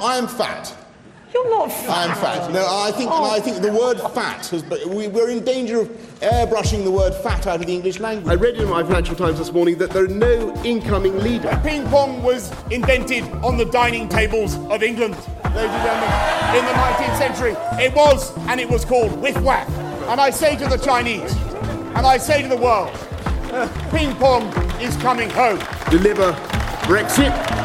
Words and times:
I 0.00 0.16
am 0.16 0.28
fat. 0.28 0.76
You're 1.32 1.48
not 1.48 1.70
fat. 1.70 1.88
I 1.88 2.04
am 2.04 2.16
fat. 2.16 2.52
No, 2.52 2.66
I 2.68 2.90
think 2.90 3.10
and 3.10 3.24
I 3.24 3.40
think 3.40 3.62
the 3.62 3.72
word 3.72 3.98
fat 4.12 4.46
has 4.48 4.64
we, 4.86 5.08
we're 5.08 5.30
in 5.30 5.44
danger 5.44 5.80
of 5.80 5.88
airbrushing 6.20 6.84
the 6.84 6.90
word 6.90 7.14
fat 7.14 7.46
out 7.46 7.60
of 7.60 7.66
the 7.66 7.72
English 7.72 7.98
language. 8.00 8.30
I 8.30 8.34
read 8.34 8.56
in 8.56 8.68
my 8.68 8.82
Financial 8.82 9.14
Times 9.14 9.38
this 9.38 9.52
morning 9.52 9.78
that 9.78 9.90
there 9.90 10.04
are 10.04 10.08
no 10.08 10.54
incoming 10.64 11.18
leaders. 11.20 11.54
Ping 11.62 11.86
pong 11.86 12.22
was 12.22 12.52
invented 12.70 13.24
on 13.44 13.56
the 13.56 13.64
dining 13.64 14.08
tables 14.08 14.56
of 14.56 14.82
England, 14.82 15.14
ladies 15.14 15.70
and 15.70 15.84
gentlemen, 15.84 16.56
in 16.58 16.64
the 16.66 16.72
19th 16.72 17.18
century. 17.18 17.56
It 17.82 17.94
was, 17.94 18.36
and 18.48 18.60
it 18.60 18.68
was 18.68 18.84
called 18.84 19.12
whiff 19.20 19.40
whack. 19.40 19.68
And 20.10 20.20
I 20.20 20.30
say 20.30 20.56
to 20.56 20.66
the 20.66 20.78
Chinese, 20.78 21.32
and 21.94 22.06
I 22.06 22.18
say 22.18 22.42
to 22.42 22.48
the 22.48 22.56
world, 22.56 22.90
uh, 23.52 23.68
ping 23.90 24.14
pong 24.16 24.48
is 24.80 24.96
coming 24.96 25.30
home. 25.30 25.58
Deliver 25.90 26.32
Brexit. 26.82 27.59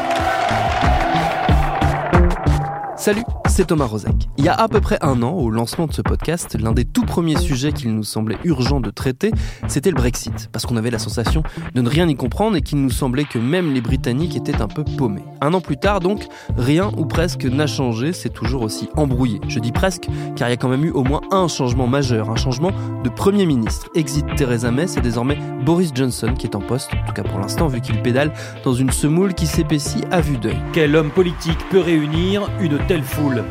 Salut, 3.05 3.44
c'est 3.55 3.67
Thomas 3.67 3.85
Rozek. 3.85 4.27
Il 4.37 4.43
y 4.43 4.49
a 4.49 4.53
à 4.53 4.67
peu 4.67 4.81
près 4.81 4.97
un 4.99 5.23
an, 5.23 5.31
au 5.31 5.49
lancement 5.49 5.87
de 5.87 5.93
ce 5.93 6.01
podcast, 6.01 6.57
l'un 6.59 6.73
des 6.73 6.83
tout 6.83 7.05
premiers 7.05 7.37
sujets 7.37 7.71
qu'il 7.71 7.95
nous 7.95 8.03
semblait 8.03 8.37
urgent 8.43 8.81
de 8.81 8.89
traiter, 8.89 9.31
c'était 9.69 9.91
le 9.91 9.95
Brexit, 9.95 10.49
parce 10.51 10.65
qu'on 10.65 10.75
avait 10.75 10.91
la 10.91 10.99
sensation 10.99 11.41
de 11.73 11.81
ne 11.81 11.87
rien 11.87 12.09
y 12.09 12.15
comprendre 12.17 12.57
et 12.57 12.61
qu'il 12.61 12.81
nous 12.81 12.89
semblait 12.89 13.23
que 13.23 13.39
même 13.39 13.73
les 13.73 13.79
Britanniques 13.79 14.35
étaient 14.35 14.61
un 14.61 14.67
peu 14.67 14.83
paumés. 14.83 15.23
Un 15.39 15.53
an 15.53 15.61
plus 15.61 15.77
tard, 15.77 16.01
donc, 16.01 16.27
rien 16.57 16.91
ou 16.97 17.05
presque 17.05 17.45
n'a 17.45 17.65
changé, 17.65 18.11
c'est 18.11 18.27
toujours 18.27 18.61
aussi 18.61 18.89
embrouillé. 18.97 19.39
Je 19.47 19.59
dis 19.59 19.71
presque, 19.71 20.09
car 20.35 20.49
il 20.49 20.51
y 20.51 20.55
a 20.55 20.57
quand 20.57 20.67
même 20.67 20.83
eu 20.83 20.91
au 20.91 21.05
moins 21.05 21.21
un 21.31 21.47
changement 21.47 21.87
majeur, 21.87 22.29
un 22.29 22.35
changement 22.35 22.73
de 23.05 23.09
Premier 23.09 23.45
ministre. 23.45 23.87
Exit 23.95 24.25
Theresa 24.35 24.69
May, 24.69 24.87
c'est 24.87 24.99
désormais 24.99 25.37
Boris 25.63 25.91
Johnson 25.95 26.33
qui 26.37 26.45
est 26.45 26.57
en 26.57 26.61
poste, 26.61 26.89
en 26.93 27.07
tout 27.07 27.13
cas 27.13 27.23
pour 27.23 27.39
l'instant, 27.39 27.67
vu 27.69 27.79
qu'il 27.79 28.01
pédale 28.01 28.33
dans 28.65 28.73
une 28.73 28.91
semoule 28.91 29.33
qui 29.33 29.47
s'épaissit 29.47 30.03
à 30.11 30.19
vue 30.19 30.37
d'œil. 30.37 30.57
Quel 30.73 30.93
homme 30.93 31.09
politique 31.09 31.59
peut 31.69 31.79
réunir 31.79 32.49
une 32.59 32.77
telle 32.87 33.03
foule? 33.03 33.44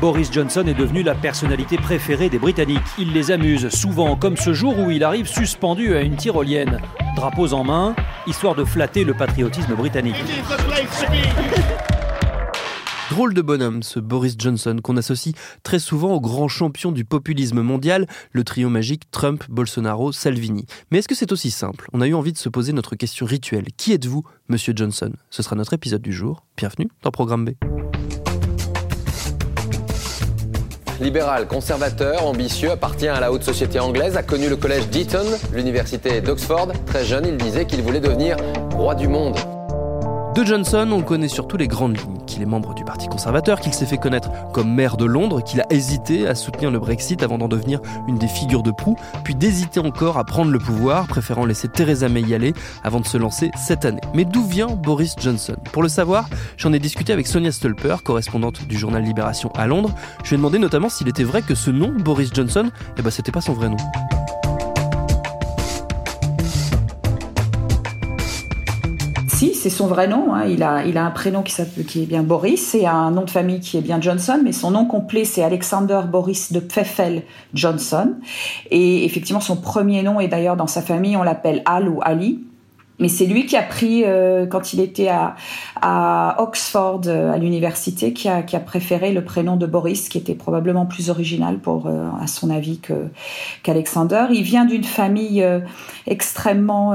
Boris 0.00 0.32
Johnson 0.32 0.64
est 0.66 0.74
devenu 0.74 1.02
la 1.02 1.14
personnalité 1.14 1.76
préférée 1.76 2.30
des 2.30 2.38
Britanniques. 2.38 2.80
Il 2.98 3.12
les 3.12 3.30
amuse 3.30 3.68
souvent, 3.68 4.16
comme 4.16 4.38
ce 4.38 4.54
jour 4.54 4.78
où 4.78 4.90
il 4.90 5.04
arrive 5.04 5.26
suspendu 5.26 5.94
à 5.94 6.00
une 6.00 6.16
tyrolienne, 6.16 6.80
drapeaux 7.16 7.52
en 7.52 7.64
main, 7.64 7.94
histoire 8.26 8.54
de 8.54 8.64
flatter 8.64 9.04
le 9.04 9.12
patriotisme 9.12 9.74
britannique. 9.74 10.16
Drôle 13.10 13.34
de 13.34 13.42
bonhomme, 13.42 13.82
ce 13.82 14.00
Boris 14.00 14.36
Johnson, 14.38 14.76
qu'on 14.82 14.96
associe 14.96 15.34
très 15.64 15.80
souvent 15.80 16.14
au 16.14 16.20
grand 16.20 16.48
champion 16.48 16.92
du 16.92 17.04
populisme 17.04 17.60
mondial, 17.60 18.06
le 18.32 18.42
trio 18.44 18.70
magique 18.70 19.10
Trump, 19.10 19.44
Bolsonaro, 19.50 20.12
Salvini. 20.12 20.64
Mais 20.90 21.00
est-ce 21.00 21.08
que 21.08 21.14
c'est 21.14 21.32
aussi 21.32 21.50
simple? 21.50 21.88
On 21.92 22.00
a 22.00 22.06
eu 22.06 22.14
envie 22.14 22.32
de 22.32 22.38
se 22.38 22.48
poser 22.48 22.72
notre 22.72 22.96
question 22.96 23.26
rituelle. 23.26 23.66
Qui 23.76 23.92
êtes-vous, 23.92 24.22
monsieur 24.48 24.72
Johnson? 24.74 25.12
Ce 25.28 25.42
sera 25.42 25.56
notre 25.56 25.74
épisode 25.74 26.02
du 26.02 26.12
jour. 26.12 26.46
Bienvenue 26.56 26.88
dans 27.02 27.10
Programme 27.10 27.44
B. 27.44 27.50
Libéral, 31.00 31.46
conservateur, 31.46 32.26
ambitieux, 32.26 32.70
appartient 32.70 33.08
à 33.08 33.20
la 33.20 33.32
haute 33.32 33.42
société 33.42 33.80
anglaise, 33.80 34.18
a 34.18 34.22
connu 34.22 34.50
le 34.50 34.56
collège 34.56 34.88
d'Eton, 34.88 35.24
l'université 35.54 36.20
d'Oxford. 36.20 36.68
Très 36.84 37.06
jeune, 37.06 37.26
il 37.26 37.38
disait 37.38 37.64
qu'il 37.64 37.82
voulait 37.82 38.00
devenir 38.00 38.36
roi 38.74 38.94
du 38.94 39.08
monde. 39.08 39.36
De 40.34 40.44
Johnson, 40.44 40.88
on 40.92 41.02
connaît 41.02 41.26
surtout 41.26 41.56
les 41.56 41.66
grandes 41.66 41.98
lignes, 41.98 42.24
qu'il 42.24 42.40
est 42.40 42.46
membre 42.46 42.72
du 42.72 42.84
Parti 42.84 43.08
conservateur, 43.08 43.58
qu'il 43.58 43.74
s'est 43.74 43.84
fait 43.84 43.98
connaître 43.98 44.30
comme 44.52 44.72
maire 44.72 44.96
de 44.96 45.04
Londres, 45.04 45.42
qu'il 45.42 45.60
a 45.60 45.66
hésité 45.70 46.28
à 46.28 46.36
soutenir 46.36 46.70
le 46.70 46.78
Brexit 46.78 47.24
avant 47.24 47.36
d'en 47.36 47.48
devenir 47.48 47.80
une 48.06 48.16
des 48.16 48.28
figures 48.28 48.62
de 48.62 48.70
proue, 48.70 48.96
puis 49.24 49.34
d'hésiter 49.34 49.80
encore 49.80 50.18
à 50.18 50.24
prendre 50.24 50.52
le 50.52 50.60
pouvoir, 50.60 51.08
préférant 51.08 51.44
laisser 51.44 51.66
Theresa 51.66 52.08
May 52.08 52.22
y 52.22 52.34
aller 52.34 52.54
avant 52.84 53.00
de 53.00 53.06
se 53.06 53.18
lancer 53.18 53.50
cette 53.56 53.84
année. 53.84 54.00
Mais 54.14 54.24
d'où 54.24 54.44
vient 54.44 54.68
Boris 54.68 55.16
Johnson? 55.18 55.56
Pour 55.72 55.82
le 55.82 55.88
savoir, 55.88 56.28
j'en 56.56 56.72
ai 56.72 56.78
discuté 56.78 57.12
avec 57.12 57.26
Sonia 57.26 57.50
Stolper, 57.50 57.96
correspondante 58.04 58.68
du 58.68 58.78
journal 58.78 59.02
Libération 59.02 59.50
à 59.56 59.66
Londres. 59.66 59.90
Je 60.22 60.28
lui 60.28 60.34
ai 60.34 60.38
demandé 60.38 60.60
notamment 60.60 60.88
s'il 60.88 61.08
était 61.08 61.24
vrai 61.24 61.42
que 61.42 61.56
ce 61.56 61.72
nom, 61.72 61.92
Boris 61.92 62.30
Johnson, 62.32 62.70
eh 62.96 63.02
ben 63.02 63.10
c'était 63.10 63.32
pas 63.32 63.40
son 63.40 63.52
vrai 63.52 63.68
nom. 63.68 63.78
C'est 69.60 69.70
son 69.70 69.86
vrai 69.86 70.08
nom. 70.08 70.34
hein. 70.34 70.46
Il, 70.46 70.62
a, 70.62 71.04
un 71.04 71.10
prénom 71.10 71.42
qui, 71.42 71.60
est 71.60 72.06
bien 72.06 72.22
Boris 72.22 72.74
et 72.74 72.86
un 72.86 73.10
nom 73.10 73.24
de 73.24 73.30
famille 73.30 73.60
qui 73.60 73.76
est 73.76 73.82
bien 73.82 74.00
Johnson, 74.00 74.40
mais 74.42 74.52
son 74.52 74.70
nom 74.70 74.86
complet 74.86 75.24
c'est 75.24 75.42
Alexander 75.42 76.00
Boris 76.10 76.50
de 76.52 76.60
Pfeffel 76.60 77.24
Johnson. 77.52 78.14
Et 78.70 79.04
effectivement, 79.04 79.40
son 79.40 79.56
premier 79.56 80.02
nom 80.02 80.18
est 80.18 80.28
d'ailleurs 80.28 80.56
dans 80.56 80.66
sa 80.66 80.80
famille, 80.80 81.16
on 81.16 81.22
l'appelle 81.22 81.62
Al 81.66 81.88
ou 81.88 82.00
Ali. 82.02 82.40
Mais 83.00 83.08
c'est 83.08 83.24
lui 83.24 83.46
qui 83.46 83.56
a 83.56 83.62
pris, 83.62 84.02
euh, 84.04 84.46
quand 84.46 84.74
il 84.74 84.80
était 84.80 85.08
à, 85.80 86.36
Oxford, 86.38 87.00
euh, 87.06 87.32
à 87.32 87.38
l'université, 87.38 88.12
qui 88.12 88.28
a, 88.28 88.42
qui 88.42 88.56
a 88.56 88.60
préféré 88.60 89.12
le 89.12 89.24
prénom 89.24 89.56
de 89.56 89.64
Boris, 89.64 90.10
qui 90.10 90.18
était 90.18 90.34
probablement 90.34 90.84
plus 90.84 91.08
original 91.08 91.58
pour, 91.58 91.86
euh, 91.86 92.08
à 92.20 92.26
son 92.26 92.50
avis, 92.50 92.78
qu'Alexander. 93.62 94.26
Il 94.32 94.42
vient 94.42 94.66
d'une 94.66 94.84
famille 94.84 95.42
extrêmement 96.06 96.94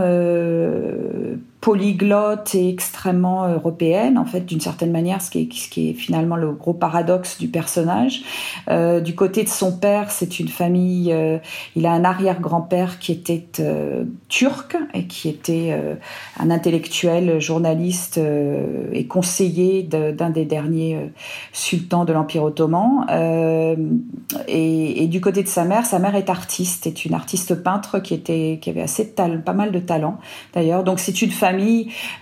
polyglotte 1.65 2.53
et 2.53 2.69
extrêmement 2.69 3.47
européenne, 3.47 4.19
en 4.19 4.25
fait, 4.25 4.41
d'une 4.41 4.59
certaine 4.59 4.91
manière, 4.91 5.19
ce 5.23 5.31
qui, 5.31 5.49
est, 5.89 5.93
finalement 5.93 6.35
le 6.35 6.51
gros 6.51 6.75
paradoxe 6.75 7.39
du 7.39 7.47
personnage. 7.47 8.21
Euh, 8.69 8.99
du 8.99 9.15
côté 9.15 9.43
de 9.43 9.49
son 9.49 9.75
père, 9.75 10.11
c'est 10.11 10.39
une 10.39 10.47
famille, 10.47 11.11
euh, 11.11 11.39
il 11.75 11.87
a 11.87 11.91
un 11.91 12.03
arrière-grand-père 12.03 12.99
qui 12.99 13.11
était 13.11 13.47
euh, 13.61 14.03
turc 14.29 14.77
et 14.93 15.07
qui 15.07 15.27
était 15.27 15.69
euh, 15.71 15.95
un 16.39 16.51
intellectuel, 16.51 17.39
journaliste 17.39 18.19
euh, 18.19 18.85
et 18.93 19.07
conseiller 19.07 19.81
d'un 19.81 20.29
des 20.29 20.45
derniers 20.45 20.95
euh, 20.97 21.07
sultans 21.51 22.05
de 22.05 22.13
l'Empire 22.13 22.43
ottoman. 22.43 23.07
Euh, 23.09 23.75
et, 24.47 25.07
du 25.07 25.19
côté 25.19 25.41
de 25.41 25.47
sa 25.47 25.63
mère, 25.63 25.87
sa 25.87 25.97
mère 25.97 26.13
est 26.13 26.29
artiste, 26.29 26.85
est 26.85 27.05
une 27.05 27.15
artiste 27.15 27.55
peintre 27.55 27.97
qui 27.97 28.21
avait 28.67 28.81
assez 28.81 29.05
de 29.05 29.09
talent, 29.09 29.41
pas 29.43 29.53
mal 29.53 29.71
de 29.71 29.79
talent 29.79 30.19
d'ailleurs. 30.53 30.83
Donc 30.83 30.99
c'est 30.99 31.23
une 31.23 31.31
famille. 31.31 31.54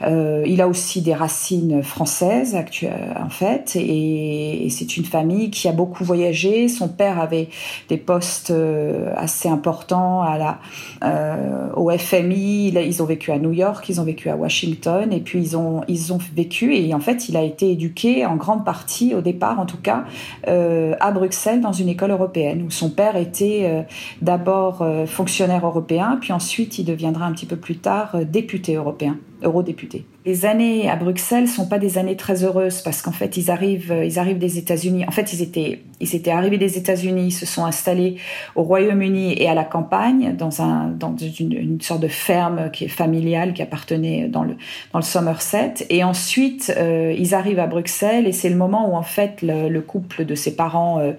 Euh, 0.04 0.44
il 0.46 0.62
a 0.62 0.68
aussi 0.68 1.02
des 1.02 1.14
racines 1.14 1.84
françaises 1.84 2.56
actu- 2.56 2.88
en 2.88 3.30
fait, 3.30 3.76
et, 3.76 4.68
c'est 4.70 4.98
une 4.98 5.06
famille 5.06 5.52
qui 5.52 5.68
a 5.68 5.72
beaucoup 5.72 6.04
voyagé. 6.04 6.68
Son 6.68 6.88
père 6.88 7.20
avait 7.20 7.50
des 7.90 7.98
postes 7.98 8.52
euh, 8.52 9.14
assez 9.16 9.48
importants 9.48 10.22
à 10.22 10.38
la 10.38 10.60
euh, 11.04 11.70
au 11.76 11.90
FMI. 11.92 12.70
Ils 12.70 13.04
ont 13.04 13.06
vécu 13.06 13.32
à 13.32 13.38
New 13.38 13.52
York, 13.52 13.88
ils 13.90 14.02
ont 14.02 14.04
vécu 14.04 14.30
à 14.30 14.36
Washington, 14.36 15.12
et 15.12 15.20
puis 15.20 15.40
ils 15.40 15.58
ont 15.58 15.82
ils 15.88 16.14
ont 16.14 16.20
vécu. 16.36 16.76
Et 16.76 16.94
en 16.94 17.00
fait, 17.00 17.30
il 17.30 17.38
a 17.38 17.44
été 17.44 17.72
éduqué 17.72 18.26
en 18.26 18.36
grande 18.36 18.66
partie, 18.66 19.14
au 19.14 19.22
départ 19.22 19.60
en 19.60 19.66
tout 19.66 19.78
cas, 19.78 20.06
euh, 20.48 20.96
à 21.00 21.12
Bruxelles 21.12 21.62
dans 21.62 21.72
une 21.72 21.90
école 21.90 22.12
européenne 22.12 22.64
où 22.66 22.72
son 22.72 22.90
père 22.90 23.16
était 23.16 23.62
euh, 23.64 23.82
d'abord 24.22 24.82
euh, 24.82 25.06
fonctionnaire 25.06 25.66
européen, 25.66 26.18
puis 26.20 26.34
ensuite 26.34 26.80
il 26.80 26.86
deviendra 26.86 27.26
un 27.26 27.34
petit 27.34 27.46
peu 27.46 27.56
plus 27.56 27.78
tard 27.78 28.16
euh, 28.16 28.26
député 28.26 28.76
européen, 28.76 29.18
eurodéputé. 29.42 30.06
Les 30.26 30.46
années 30.46 30.90
à 30.90 30.96
Bruxelles 30.96 31.50
sont 31.50 31.68
pas 31.68 31.80
des 31.80 31.98
années 31.98 32.16
très 32.16 32.46
heureuses 32.46 32.82
parce 32.82 33.02
qu'en 33.02 33.12
fait 33.12 33.36
ils 33.36 33.52
arrivent, 33.52 33.92
euh, 33.92 34.06
ils 34.06 34.20
arrivent 34.20 34.38
des 34.38 34.58
États-Unis. 34.58 35.04
En 35.06 35.12
fait 35.12 35.34
ils 35.34 35.42
étaient, 35.42 35.82
ils 36.00 36.16
étaient 36.16 36.32
arrivés 36.32 36.58
des 36.58 36.78
États-Unis, 36.78 37.26
ils 37.28 37.32
se 37.32 37.46
sont 37.46 37.66
installés 37.66 38.16
au 38.56 38.64
Royaume-Uni 38.64 39.42
et 39.42 39.50
à 39.50 39.54
la 39.54 39.66
campagne 39.66 40.34
dans 40.38 40.62
un, 40.62 40.88
dans 40.88 41.14
une, 41.18 41.82
sorte 41.82 42.00
de 42.00 42.08
ferme 42.08 42.72
qui 42.72 42.86
est 42.86 42.90
familiale 42.90 43.54
qui 43.54 43.62
appartenait 43.62 44.30
dans 44.30 44.44
le, 44.44 44.56
dans 44.94 45.00
le 45.00 45.04
Somerset. 45.04 45.74
Et 45.90 46.06
ensuite 46.06 46.74
euh, 46.78 47.14
ils 47.18 47.36
arrivent 47.36 47.60
à 47.60 47.68
Bruxelles 47.68 48.26
et 48.26 48.32
c'est 48.32 48.50
le 48.50 48.56
moment 48.56 48.90
où 48.90 48.96
en 48.96 49.04
fait 49.04 49.42
le, 49.42 49.68
le 49.68 49.82
couple 49.82 50.24
de 50.24 50.36
ses 50.36 50.56
parents 50.56 51.00
euh, 51.00 51.12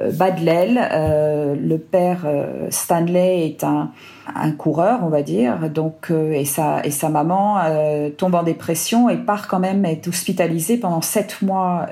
euh, 0.00 0.12
bat 0.12 0.30
de 0.30 0.44
l'aile. 0.44 0.88
Euh, 0.92 1.56
le 1.56 1.78
père 1.78 2.22
euh, 2.26 2.68
Stanley 2.70 3.46
est 3.46 3.64
un 3.64 3.90
un 4.34 4.50
coureur, 4.50 5.00
on 5.04 5.08
va 5.08 5.22
dire, 5.22 5.70
donc 5.70 6.10
et 6.10 6.44
sa 6.44 6.84
et 6.84 6.90
sa 6.90 7.08
maman 7.08 7.58
euh, 7.64 8.10
dépression 8.44 9.08
et 9.08 9.16
part 9.16 9.48
quand 9.48 9.60
même 9.60 9.84
être 9.84 10.08
hospitalisé 10.08 10.76
pendant 10.76 11.00
sept 11.00 11.42
mois 11.42 11.86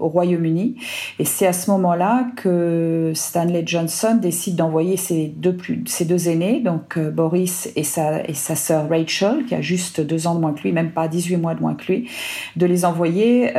au 0.00 0.08
Royaume-Uni. 0.08 0.76
Et 1.18 1.24
c'est 1.24 1.46
à 1.46 1.52
ce 1.52 1.70
moment-là 1.70 2.26
que 2.36 3.12
Stanley 3.14 3.62
Johnson 3.66 4.18
décide 4.20 4.56
d'envoyer 4.56 4.96
ses 4.96 5.28
deux, 5.28 5.56
plus, 5.56 5.82
ses 5.86 6.04
deux 6.04 6.28
aînés, 6.28 6.60
donc 6.60 6.98
Boris 6.98 7.70
et 7.76 7.84
sa, 7.84 8.24
et 8.24 8.34
sa 8.34 8.54
sœur 8.54 8.88
Rachel, 8.88 9.44
qui 9.46 9.54
a 9.54 9.60
juste 9.60 10.00
deux 10.00 10.26
ans 10.26 10.34
de 10.34 10.40
moins 10.40 10.52
que 10.52 10.62
lui, 10.62 10.72
même 10.72 10.90
pas 10.90 11.08
18 11.08 11.36
mois 11.36 11.54
de 11.54 11.60
moins 11.60 11.74
que 11.74 11.92
lui, 11.92 12.08
de 12.56 12.66
les 12.66 12.84
envoyer 12.84 13.52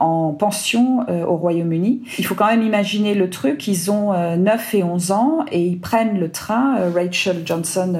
en 0.00 0.32
pension 0.32 1.06
au 1.08 1.36
Royaume-Uni. 1.36 2.02
Il 2.18 2.26
faut 2.26 2.34
quand 2.34 2.46
même 2.46 2.62
imaginer 2.62 3.14
le 3.14 3.30
truc, 3.30 3.68
ils 3.68 3.90
ont 3.90 4.12
9 4.36 4.74
et 4.74 4.82
11 4.82 5.12
ans 5.12 5.44
et 5.50 5.62
ils 5.62 5.80
prennent 5.80 6.18
le 6.18 6.30
train, 6.30 6.90
Rachel 6.94 7.42
Johnson 7.44 7.96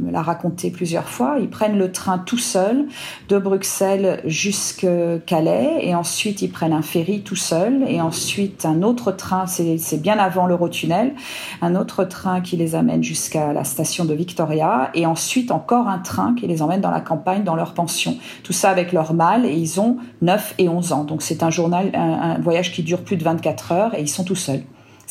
me 0.00 0.10
l'a 0.10 0.22
raconté 0.22 0.70
plusieurs 0.70 1.08
fois, 1.08 1.36
ils 1.40 1.48
prennent 1.48 1.78
le 1.78 1.92
train 1.92 2.18
tout 2.18 2.38
seuls 2.38 2.81
de 3.28 3.38
Bruxelles 3.38 4.20
jusqu'à 4.24 5.18
Calais 5.26 5.78
et 5.80 5.94
ensuite 5.94 6.42
ils 6.42 6.50
prennent 6.50 6.72
un 6.72 6.82
ferry 6.82 7.22
tout 7.22 7.36
seul 7.36 7.84
et 7.86 8.00
ensuite 8.00 8.64
un 8.64 8.82
autre 8.82 9.12
train, 9.12 9.46
c'est 9.46 10.00
bien 10.00 10.18
avant 10.18 10.46
l'Eurotunnel, 10.46 11.14
un 11.60 11.74
autre 11.74 12.04
train 12.04 12.40
qui 12.40 12.56
les 12.56 12.74
amène 12.74 13.02
jusqu'à 13.02 13.52
la 13.52 13.64
station 13.64 14.04
de 14.04 14.14
Victoria 14.14 14.90
et 14.94 15.06
ensuite 15.06 15.50
encore 15.50 15.88
un 15.88 15.98
train 15.98 16.34
qui 16.34 16.46
les 16.46 16.62
emmène 16.62 16.80
dans 16.80 16.90
la 16.90 17.00
campagne, 17.00 17.44
dans 17.44 17.56
leur 17.56 17.74
pension. 17.74 18.16
Tout 18.42 18.52
ça 18.52 18.70
avec 18.70 18.92
leur 18.92 19.14
mâle 19.14 19.46
et 19.46 19.54
ils 19.54 19.80
ont 19.80 19.96
9 20.22 20.54
et 20.58 20.68
11 20.68 20.92
ans. 20.92 21.04
Donc 21.04 21.22
c'est 21.22 21.42
un 21.42 21.50
journal, 21.50 21.90
un 21.94 22.38
voyage 22.40 22.72
qui 22.72 22.82
dure 22.82 23.02
plus 23.02 23.16
de 23.16 23.24
24 23.24 23.72
heures 23.72 23.94
et 23.94 24.00
ils 24.00 24.08
sont 24.08 24.24
tout 24.24 24.34
seuls 24.34 24.62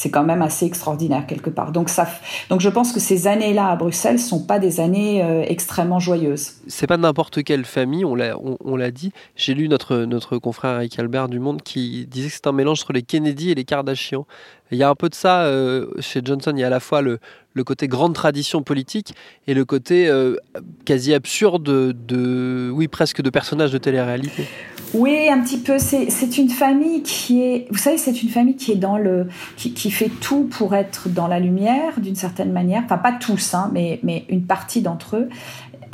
c'est 0.01 0.09
quand 0.09 0.23
même 0.23 0.41
assez 0.41 0.65
extraordinaire 0.65 1.27
quelque 1.27 1.51
part. 1.51 1.71
Donc, 1.71 1.87
ça, 1.87 2.07
donc 2.49 2.59
je 2.59 2.69
pense 2.69 2.91
que 2.91 2.99
ces 2.99 3.27
années-là 3.27 3.67
à 3.67 3.75
Bruxelles 3.75 4.17
sont 4.17 4.43
pas 4.43 4.57
des 4.57 4.79
années 4.79 5.23
euh, 5.23 5.43
extrêmement 5.47 5.99
joyeuses. 5.99 6.53
C'est 6.65 6.87
pas 6.87 6.97
n'importe 6.97 7.43
quelle 7.43 7.65
famille, 7.65 8.03
on 8.03 8.15
l'a, 8.15 8.91
dit. 8.91 9.11
J'ai 9.35 9.53
lu 9.53 9.69
notre, 9.69 9.97
notre 9.97 10.39
confrère 10.39 10.77
Eric 10.77 10.97
Albert 10.97 11.29
du 11.29 11.39
Monde 11.39 11.61
qui 11.61 12.07
disait 12.07 12.29
que 12.29 12.33
c'est 12.33 12.47
un 12.47 12.51
mélange 12.51 12.81
entre 12.81 12.93
les 12.93 13.03
Kennedy 13.03 13.51
et 13.51 13.55
les 13.55 13.63
Kardashian. 13.63 14.25
Il 14.71 14.79
y 14.79 14.83
a 14.83 14.89
un 14.89 14.95
peu 14.95 15.07
de 15.07 15.13
ça 15.13 15.43
euh, 15.43 15.85
chez 15.99 16.21
Johnson. 16.25 16.53
Il 16.55 16.61
y 16.61 16.63
a 16.63 16.67
à 16.67 16.71
la 16.71 16.79
fois 16.79 17.03
le, 17.03 17.19
côté 17.63 17.87
grande 17.87 18.15
tradition 18.15 18.63
politique 18.63 19.13
et 19.45 19.53
le 19.53 19.65
côté 19.65 20.07
euh, 20.07 20.35
quasi 20.83 21.13
absurde 21.13 21.93
de, 21.93 22.71
oui, 22.73 22.87
presque 22.87 23.21
de 23.21 23.29
personnage 23.29 23.71
de 23.71 23.77
télé-réalité. 23.77 24.47
Oui, 24.93 25.29
un 25.29 25.41
petit 25.41 25.57
peu. 25.57 25.77
C'est 25.79 26.37
une 26.37 26.49
famille 26.49 27.01
qui 27.03 27.43
est, 27.43 27.67
vous 27.71 27.77
savez, 27.77 27.97
c'est 27.97 28.23
une 28.23 28.29
famille 28.29 28.55
qui 28.55 28.73
est 28.73 28.77
dans 28.77 28.97
le, 28.97 29.27
qui, 29.55 29.73
qui, 29.73 29.89
fait 29.89 30.09
tout 30.09 30.43
pour 30.43 30.75
être 30.75 31.07
dans 31.09 31.27
la 31.27 31.39
lumière 31.39 31.99
d'une 31.99 32.15
certaine 32.15 32.51
manière. 32.51 32.83
Enfin, 32.85 32.97
pas 32.97 33.13
tous, 33.13 33.53
hein, 33.53 33.69
mais, 33.73 33.99
mais 34.03 34.25
une 34.29 34.43
partie 34.43 34.81
d'entre 34.81 35.17
eux 35.17 35.29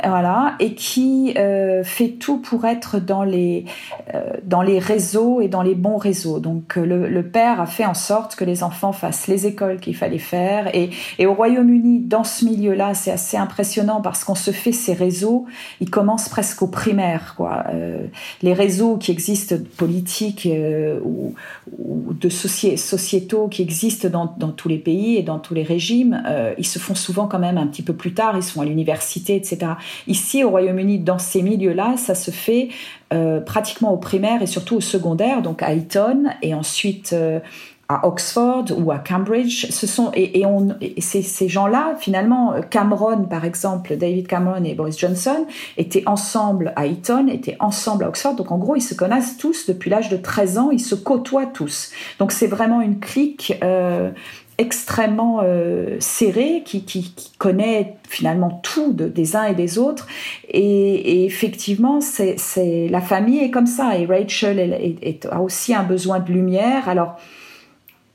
voilà, 0.04 0.54
et 0.60 0.74
qui 0.74 1.34
euh, 1.36 1.82
fait 1.82 2.10
tout 2.10 2.38
pour 2.38 2.64
être 2.66 3.00
dans 3.00 3.24
les 3.24 3.64
euh, 4.14 4.30
dans 4.44 4.62
les 4.62 4.78
réseaux 4.78 5.40
et 5.40 5.48
dans 5.48 5.62
les 5.62 5.74
bons 5.74 5.96
réseaux. 5.96 6.38
Donc 6.38 6.78
euh, 6.78 6.86
le, 6.86 7.08
le, 7.08 7.22
père 7.22 7.60
a 7.60 7.66
fait 7.66 7.84
en 7.84 7.94
sorte 7.94 8.36
que 8.36 8.44
les 8.44 8.62
enfants 8.62 8.92
fassent 8.92 9.26
les 9.26 9.46
écoles 9.46 9.80
qu'il 9.80 9.96
fallait 9.96 10.18
faire. 10.18 10.74
Et, 10.74 10.90
et 11.18 11.26
au 11.26 11.34
Royaume-Uni, 11.34 12.00
dans 12.00 12.24
ce 12.24 12.44
milieu-là, 12.44 12.94
c'est 12.94 13.10
assez 13.10 13.36
impressionnant 13.36 14.00
parce 14.00 14.24
qu'on 14.24 14.34
se 14.34 14.50
fait 14.50 14.72
ces 14.72 14.94
réseaux. 14.94 15.46
Ils 15.80 15.90
commencent 15.90 16.28
presque 16.28 16.62
au 16.62 16.68
primaire, 16.68 17.34
quoi. 17.36 17.64
Euh, 17.72 18.06
les 18.42 18.54
réseaux 18.54 18.96
qui 18.96 19.10
existent 19.10 19.56
politiques 19.76 20.48
ou, 21.04 21.34
ou, 21.78 22.14
de 22.14 22.28
sociétaux 22.28 23.48
qui 23.48 23.62
existent 23.62 24.08
dans, 24.08 24.32
dans, 24.38 24.50
tous 24.50 24.68
les 24.68 24.78
pays 24.78 25.16
et 25.16 25.22
dans 25.22 25.38
tous 25.38 25.54
les 25.54 25.62
régimes, 25.62 26.22
ils 26.56 26.66
se 26.66 26.78
font 26.78 26.94
souvent 26.94 27.26
quand 27.26 27.38
même 27.38 27.58
un 27.58 27.66
petit 27.66 27.82
peu 27.82 27.92
plus 27.92 28.14
tard. 28.14 28.36
Ils 28.36 28.42
sont 28.42 28.60
à 28.60 28.64
l'université, 28.64 29.36
etc. 29.36 29.72
Ici, 30.06 30.44
au 30.44 30.50
Royaume-Uni, 30.50 30.98
dans 30.98 31.18
ces 31.18 31.42
milieux-là, 31.42 31.96
ça 31.96 32.14
se 32.14 32.30
fait 32.30 32.68
euh, 33.12 33.40
pratiquement 33.40 33.92
au 33.92 33.96
primaire 33.96 34.42
et 34.42 34.46
surtout 34.46 34.76
au 34.76 34.80
secondaire, 34.80 35.42
donc 35.42 35.62
à 35.62 35.72
Eton 35.72 36.24
et 36.42 36.54
ensuite 36.54 37.12
euh, 37.12 37.40
à 37.88 38.06
Oxford 38.06 38.66
ou 38.76 38.92
à 38.92 38.98
Cambridge. 38.98 39.66
Ce 39.70 39.86
sont 39.86 40.10
et, 40.14 40.44
ces, 41.00 41.48
gens-là, 41.48 41.94
finalement, 41.98 42.54
Cameron 42.68 43.24
par 43.24 43.44
exemple, 43.46 43.96
David 43.96 44.26
Cameron 44.26 44.62
et 44.64 44.74
Boris 44.74 44.98
Johnson 44.98 45.46
étaient 45.78 46.02
ensemble 46.06 46.72
à 46.76 46.86
Eton, 46.86 47.28
étaient 47.28 47.56
ensemble 47.60 48.04
à 48.04 48.08
Oxford. 48.08 48.34
Donc 48.34 48.52
en 48.52 48.58
gros, 48.58 48.76
ils 48.76 48.82
se 48.82 48.94
connaissent 48.94 49.38
tous 49.38 49.66
depuis 49.66 49.88
l'âge 49.88 50.10
de 50.10 50.18
13 50.18 50.58
ans, 50.58 50.70
ils 50.70 50.80
se 50.80 50.94
côtoient 50.94 51.46
tous. 51.46 51.90
Donc 52.18 52.32
c'est 52.32 52.46
vraiment 52.46 52.82
une 52.82 53.00
clique. 53.00 53.54
Euh, 53.62 54.10
extrêmement 54.58 55.40
euh, 55.44 55.96
serré, 56.00 56.62
qui, 56.64 56.84
qui, 56.84 57.14
connaît 57.38 57.96
finalement 58.08 58.60
tout 58.64 58.92
de, 58.92 59.06
des 59.06 59.36
uns 59.36 59.44
et 59.44 59.54
des 59.54 59.78
autres. 59.78 60.08
Et, 60.48 61.24
effectivement, 61.24 62.00
c'est 62.00 62.88
la 62.90 63.00
famille 63.00 63.38
est 63.38 63.50
comme 63.50 63.66
ça. 63.66 63.96
Et 63.96 64.04
Rachel 64.04 64.58
elle, 64.58 65.18
a 65.30 65.40
aussi 65.40 65.74
un 65.74 65.84
besoin 65.84 66.18
de 66.18 66.32
lumière. 66.32 66.88
Alors, 66.88 67.16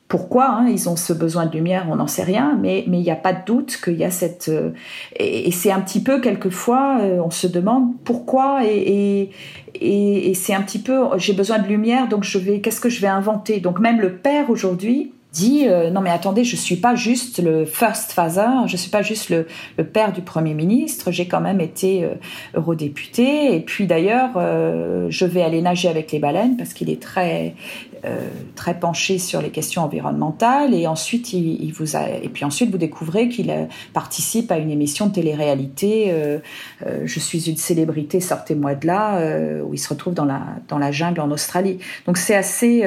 pourquoi 0.10 0.50
hein, 0.52 0.68
ils 0.70 0.90
ont 0.90 0.98
ce 0.98 1.14
besoin 1.14 1.46
de 1.48 1.56
lumière, 1.56 1.88
on 1.90 1.96
n'en 1.96 2.08
sait 2.08 2.24
rien, 2.24 2.60
mais 2.62 2.84
mais 2.88 3.00
il 3.00 3.04
n'y 3.04 3.10
a 3.10 3.16
pas 3.16 3.34
de 3.34 3.44
doute 3.46 3.80
qu'il 3.84 3.96
y 3.96 4.04
a 4.04 4.12
cette 4.12 4.50
euh, 4.50 4.70
et, 5.16 5.50
c'est 5.50 5.72
un 5.72 5.80
petit 5.80 6.04
peu 6.04 6.22
quelquefois 6.22 7.00
euh, 7.02 7.20
on 7.20 7.32
se 7.32 7.48
demande 7.48 7.94
pourquoi 8.04 8.64
et, 8.64 9.32
et, 9.74 10.30
et 10.30 10.34
c'est 10.36 10.54
un 10.54 10.62
petit 10.62 10.78
peu 10.78 11.00
j'ai 11.18 11.34
besoin 11.34 11.58
de 11.58 11.68
lumière 11.68 12.10
donc 12.10 12.26
je 12.26 12.38
vais 12.38 12.60
qu'est-ce 12.60 12.80
que 12.80 12.90
je 12.90 13.02
vais 13.02 13.08
inventer? 13.08 13.60
Donc 13.60 13.80
même 13.80 14.02
le 14.02 14.18
père 14.18 14.52
aujourd'hui 14.52 15.14
dit 15.34 15.68
euh, 15.68 15.90
non 15.90 16.00
mais 16.00 16.12
attendez 16.12 16.44
je 16.44 16.56
suis 16.56 16.76
pas 16.76 16.94
juste 16.94 17.42
le 17.42 17.66
first 17.66 18.12
father 18.12 18.68
je 18.68 18.78
suis 18.78 18.92
pas 18.92 19.02
juste 19.02 19.30
le, 19.30 19.48
le 19.78 19.84
père 19.84 20.14
du 20.14 20.22
premier 20.22 20.54
ministre 20.54 21.12
j'ai 21.12 21.28
quand 21.28 21.42
même 21.42 21.60
été 21.60 22.04
euh, 22.04 22.14
eurodéputé 22.54 23.56
et 23.56 23.60
puis 23.60 23.88
d'ailleurs 23.88 24.30
euh, 24.38 25.08
je 25.10 25.26
vais 25.26 25.42
aller 25.42 25.62
nager 25.62 25.90
avec 25.90 26.12
les 26.12 26.20
baleines 26.20 26.56
parce 26.56 26.74
qu'il 26.74 26.90
est 26.90 27.02
très 27.02 27.56
euh, 28.06 28.28
très 28.56 28.80
penché 28.80 29.18
sur 29.18 29.42
les 29.42 29.50
questions 29.50 29.82
environnementales 29.82 30.74
et 30.74 30.88
ensuite 30.88 31.32
il, 31.32 31.72
vous 31.72 31.96
a, 31.96 32.10
et 32.10 32.28
puis 32.28 32.44
ensuite 32.44 32.70
vous 32.70 32.78
découvrez 32.78 33.30
qu'il 33.30 33.54
participe 33.94 34.52
à 34.52 34.58
une 34.58 34.72
émission 34.72 35.08
de 35.08 35.14
télé-réalité 35.14 36.12
euh, 36.12 36.40
euh, 36.86 37.04
je 37.06 37.20
suis 37.20 37.50
une 37.50 37.56
célébrité 37.56 38.20
sortez-moi 38.20 38.76
de 38.76 38.88
là 38.88 39.64
où 39.64 39.74
il 39.74 39.78
se 39.78 39.88
retrouve 39.88 40.14
dans 40.14 40.26
la 40.26 40.42
dans 40.68 40.80
la 40.80 40.92
jungle 40.92 41.22
en 41.22 41.32
Australie 41.32 41.80
donc 42.06 42.18
c'est 42.18 42.36
assez 42.36 42.84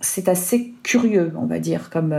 c'est 0.00 0.28
assez 0.28 0.72
curieux 0.82 1.32
on 1.36 1.46
va 1.46 1.58
dire 1.58 1.88
comme 1.90 2.14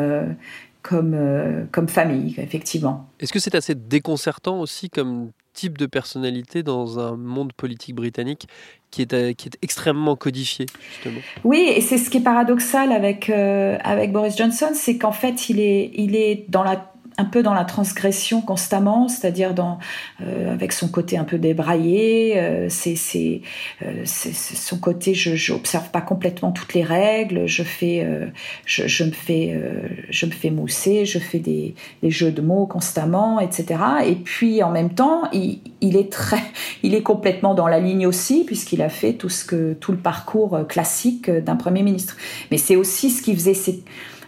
comme, 0.82 1.68
comme 1.72 1.88
famille, 1.88 2.36
effectivement. 2.40 3.08
Est-ce 3.22 3.32
que 3.32 3.40
c'est 3.40 3.56
assez 3.56 3.74
déconcertant 3.74 4.60
aussi 4.60 4.90
comme 4.90 5.32
type 5.54 5.78
de 5.78 5.86
personnalité 5.86 6.62
dans 6.62 7.00
un 7.00 7.16
monde 7.16 7.54
politique 7.54 7.96
britannique 7.96 8.48
qui 8.94 9.02
est, 9.02 9.14
euh, 9.14 9.34
qui 9.34 9.48
est 9.48 9.58
extrêmement 9.64 10.16
codifié, 10.16 10.68
justement. 10.92 11.20
Oui, 11.44 11.66
et 11.76 11.82
c'est 11.82 11.98
ce 11.98 12.12
qui 12.12 12.18
est 12.18 12.24
paradoxal 12.24 12.92
avec, 12.92 13.28
euh, 13.28 13.78
Boris 14.10 14.38
Johnson, 14.38 14.70
c'est 14.76 15.00
qu'en 15.00 15.12
fait, 15.12 15.50
il 15.50 15.60
est 15.60 16.46
dans 16.50 16.64
la 16.64 16.93
un 17.18 17.26
peu 17.26 17.44
dans 17.44 17.54
la 17.54 17.66
transgression 17.66 18.42
constamment, 18.42 19.08
c'est-à-dire 19.08 19.54
dans 19.54 19.80
euh, 20.22 20.54
avec 20.54 20.72
son 20.72 20.88
côté 20.88 21.18
un 21.18 21.24
peu 21.24 21.38
débraillé, 21.38 22.40
euh, 22.40 22.68
c'est 22.70 22.96
c'est 22.96 23.42
euh, 23.84 24.04
son 24.06 24.78
côté 24.78 25.14
je 25.14 25.36
j'observe 25.36 25.90
pas 25.90 26.02
complètement 26.02 26.52
toutes 26.52 26.74
les 26.74 26.84
règles, 26.84 27.48
je 27.48 27.64
fais 27.64 28.04
euh, 28.04 28.28
je, 28.66 28.88
je, 28.88 29.04
me 29.04 29.12
fais 29.12 29.52
euh, 29.54 29.88
je 30.10 30.26
me 30.26 30.32
fais 30.32 30.50
mousser, 30.50 31.06
je 31.06 31.20
fais 31.20 31.40
des, 31.40 31.76
des 32.02 32.12
jeux 32.12 32.32
de 32.32 32.42
mots 32.42 32.66
constamment, 32.66 33.40
etc. 33.40 33.80
Et 34.06 34.16
puis 34.16 34.64
en 34.64 34.72
même 34.72 34.94
temps, 34.94 35.30
il, 35.32 35.60
il 35.82 35.98
est 35.98 36.12
très 36.12 36.42
il 36.84 36.96
est 36.96 37.04
complètement 37.04 37.54
dans 37.54 37.68
la 37.68 37.80
ligne 37.80 38.08
aussi 38.08 38.44
puisqu'il 38.46 38.82
a 38.82 38.90
fait 38.90 39.14
tout 39.14 39.30
ce 39.30 39.46
que 39.46 39.74
tout 39.74 39.92
le 39.92 39.98
parcours 39.98 40.68
classique 40.68 41.30
d'un 41.30 41.56
premier 41.56 41.84
ministre. 41.84 42.18
Mais 42.52 42.58
c'est 42.58 42.76
aussi 42.76 43.10
ce 43.10 43.22
qui 43.22 43.34
faisait 43.34 43.54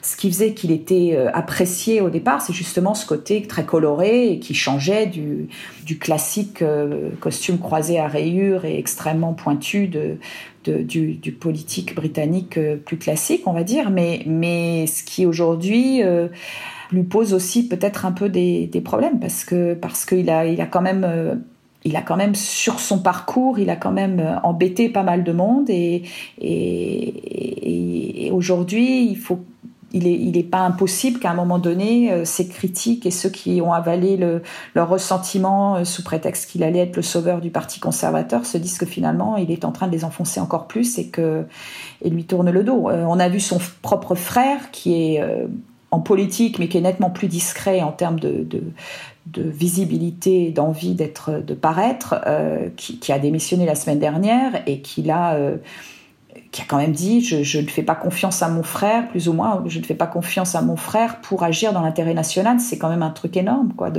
ce 0.05 0.15
qui 0.15 0.31
faisait 0.31 0.53
qu'il 0.53 0.71
était 0.71 1.13
euh, 1.15 1.31
apprécié 1.33 1.99
au 1.99 2.11
départ, 2.11 2.39
c'est 2.39 2.53
justement 2.53 2.93
ce 2.93 3.07
côté 3.07 3.41
très 3.41 3.65
coloré 3.65 4.29
et 4.29 4.39
qui 4.39 4.53
changeait 4.53 5.07
du, 5.07 5.49
classique 5.99 6.61
euh, 6.61 7.09
costume 7.19 7.57
croisé 7.57 7.99
à 7.99 8.07
rayures 8.07 8.65
et 8.65 8.77
extrêmement 8.77 9.33
pointu 9.33 9.87
du, 9.87 11.31
politique 11.31 11.95
britannique 11.95 12.57
euh, 12.57 12.75
plus 12.75 12.97
classique, 12.97 13.47
on 13.47 13.53
va 13.53 13.63
dire. 13.63 13.89
Mais, 13.89 14.85
ce 14.85 15.03
qui 15.03 15.25
aujourd'hui 15.25 16.01
lui 16.91 17.03
pose 17.03 17.33
aussi 17.33 17.67
peut-être 17.67 18.05
un 18.05 18.11
peu 18.11 18.29
des, 18.29 18.81
problèmes 18.83 19.19
parce 19.19 19.43
que 19.43 19.73
parce 19.73 20.05
qu'il 20.05 20.29
a, 20.29 20.45
quand 20.67 20.83
même 20.83 21.41
il 21.83 21.95
a 21.95 22.01
quand 22.03 22.17
même 22.17 22.35
sur 22.35 22.79
son 22.79 22.99
parcours, 22.99 23.57
il 23.57 23.71
a 23.71 23.75
quand 23.75 23.91
même 23.91 24.39
embêté 24.43 24.87
pas 24.89 25.03
mal 25.03 25.23
de 25.23 25.31
monde 25.31 25.69
et 25.69 26.03
aujourd'hui 28.31 29.07
il 29.09 29.17
faut 29.17 29.39
il 29.95 30.31
n'est 30.31 30.43
pas 30.43 30.59
impossible 30.59 31.19
qu'à 31.19 31.31
un 31.31 31.33
moment 31.33 31.57
donné, 31.57 32.11
euh, 32.11 32.25
ces 32.25 32.47
critiques 32.47 33.05
et 33.05 33.11
ceux 33.11 33.29
qui 33.29 33.61
ont 33.61 33.71
avalé 33.71 34.17
le, 34.17 34.41
leur 34.75 34.89
ressentiment 34.89 35.77
euh, 35.77 35.83
sous 35.85 36.03
prétexte 36.03 36.51
qu'il 36.51 36.63
allait 36.63 36.79
être 36.79 36.97
le 36.97 37.01
sauveur 37.01 37.39
du 37.39 37.49
Parti 37.49 37.79
conservateur 37.79 38.45
se 38.45 38.57
disent 38.57 38.77
que 38.77 38.85
finalement, 38.85 39.37
il 39.37 39.51
est 39.51 39.63
en 39.63 39.71
train 39.71 39.87
de 39.87 39.93
les 39.93 40.03
enfoncer 40.03 40.41
encore 40.41 40.67
plus 40.67 40.97
et 40.97 41.07
que 41.07 41.45
et 42.01 42.09
lui 42.09 42.25
tourne 42.25 42.49
le 42.49 42.63
dos. 42.63 42.89
Euh, 42.89 43.05
on 43.07 43.19
a 43.19 43.29
vu 43.29 43.39
son 43.39 43.59
propre 43.81 44.15
frère 44.15 44.71
qui 44.71 44.93
est 44.93 45.23
en 45.91 45.99
politique, 45.99 46.59
mais 46.59 46.67
qui 46.67 46.77
est 46.77 46.81
nettement 46.81 47.09
plus 47.09 47.27
discret 47.27 47.81
en 47.81 47.91
termes 47.91 48.19
de, 48.19 48.47
visibilité, 49.37 50.51
d'envie 50.51 50.93
d'être, 50.93 51.41
de 51.41 51.53
paraître, 51.53 52.15
qui, 52.75 53.11
a 53.11 53.19
démissionné 53.19 53.65
la 53.65 53.75
semaine 53.75 53.99
dernière 53.99 54.61
et 54.67 54.81
qui 54.81 55.03
l'a 55.03 55.37
qui 56.55 56.61
a 56.61 56.65
quand 56.65 56.77
même 56.77 56.93
dit 56.93 57.19
je, 57.19 57.59
ne 57.59 57.67
fais 57.67 57.83
pas 57.83 57.95
confiance 57.95 58.41
à 58.41 58.47
mon 58.47 58.63
frère, 58.63 59.09
plus 59.09 59.27
ou 59.27 59.33
moins, 59.33 59.61
je 59.65 59.77
ne 59.77 59.83
fais 59.83 59.93
pas 59.93 60.07
confiance 60.07 60.55
à 60.55 60.61
mon 60.61 60.77
frère 60.77 61.19
pour 61.19 61.43
agir 61.43 61.73
dans 61.73 61.81
l'intérêt 61.81 62.13
national. 62.13 62.61
C'est 62.61 62.77
quand 62.77 62.87
même 62.87 63.03
un 63.03 63.09
truc 63.09 63.35
énorme, 63.35 63.73
quoi, 63.75 63.91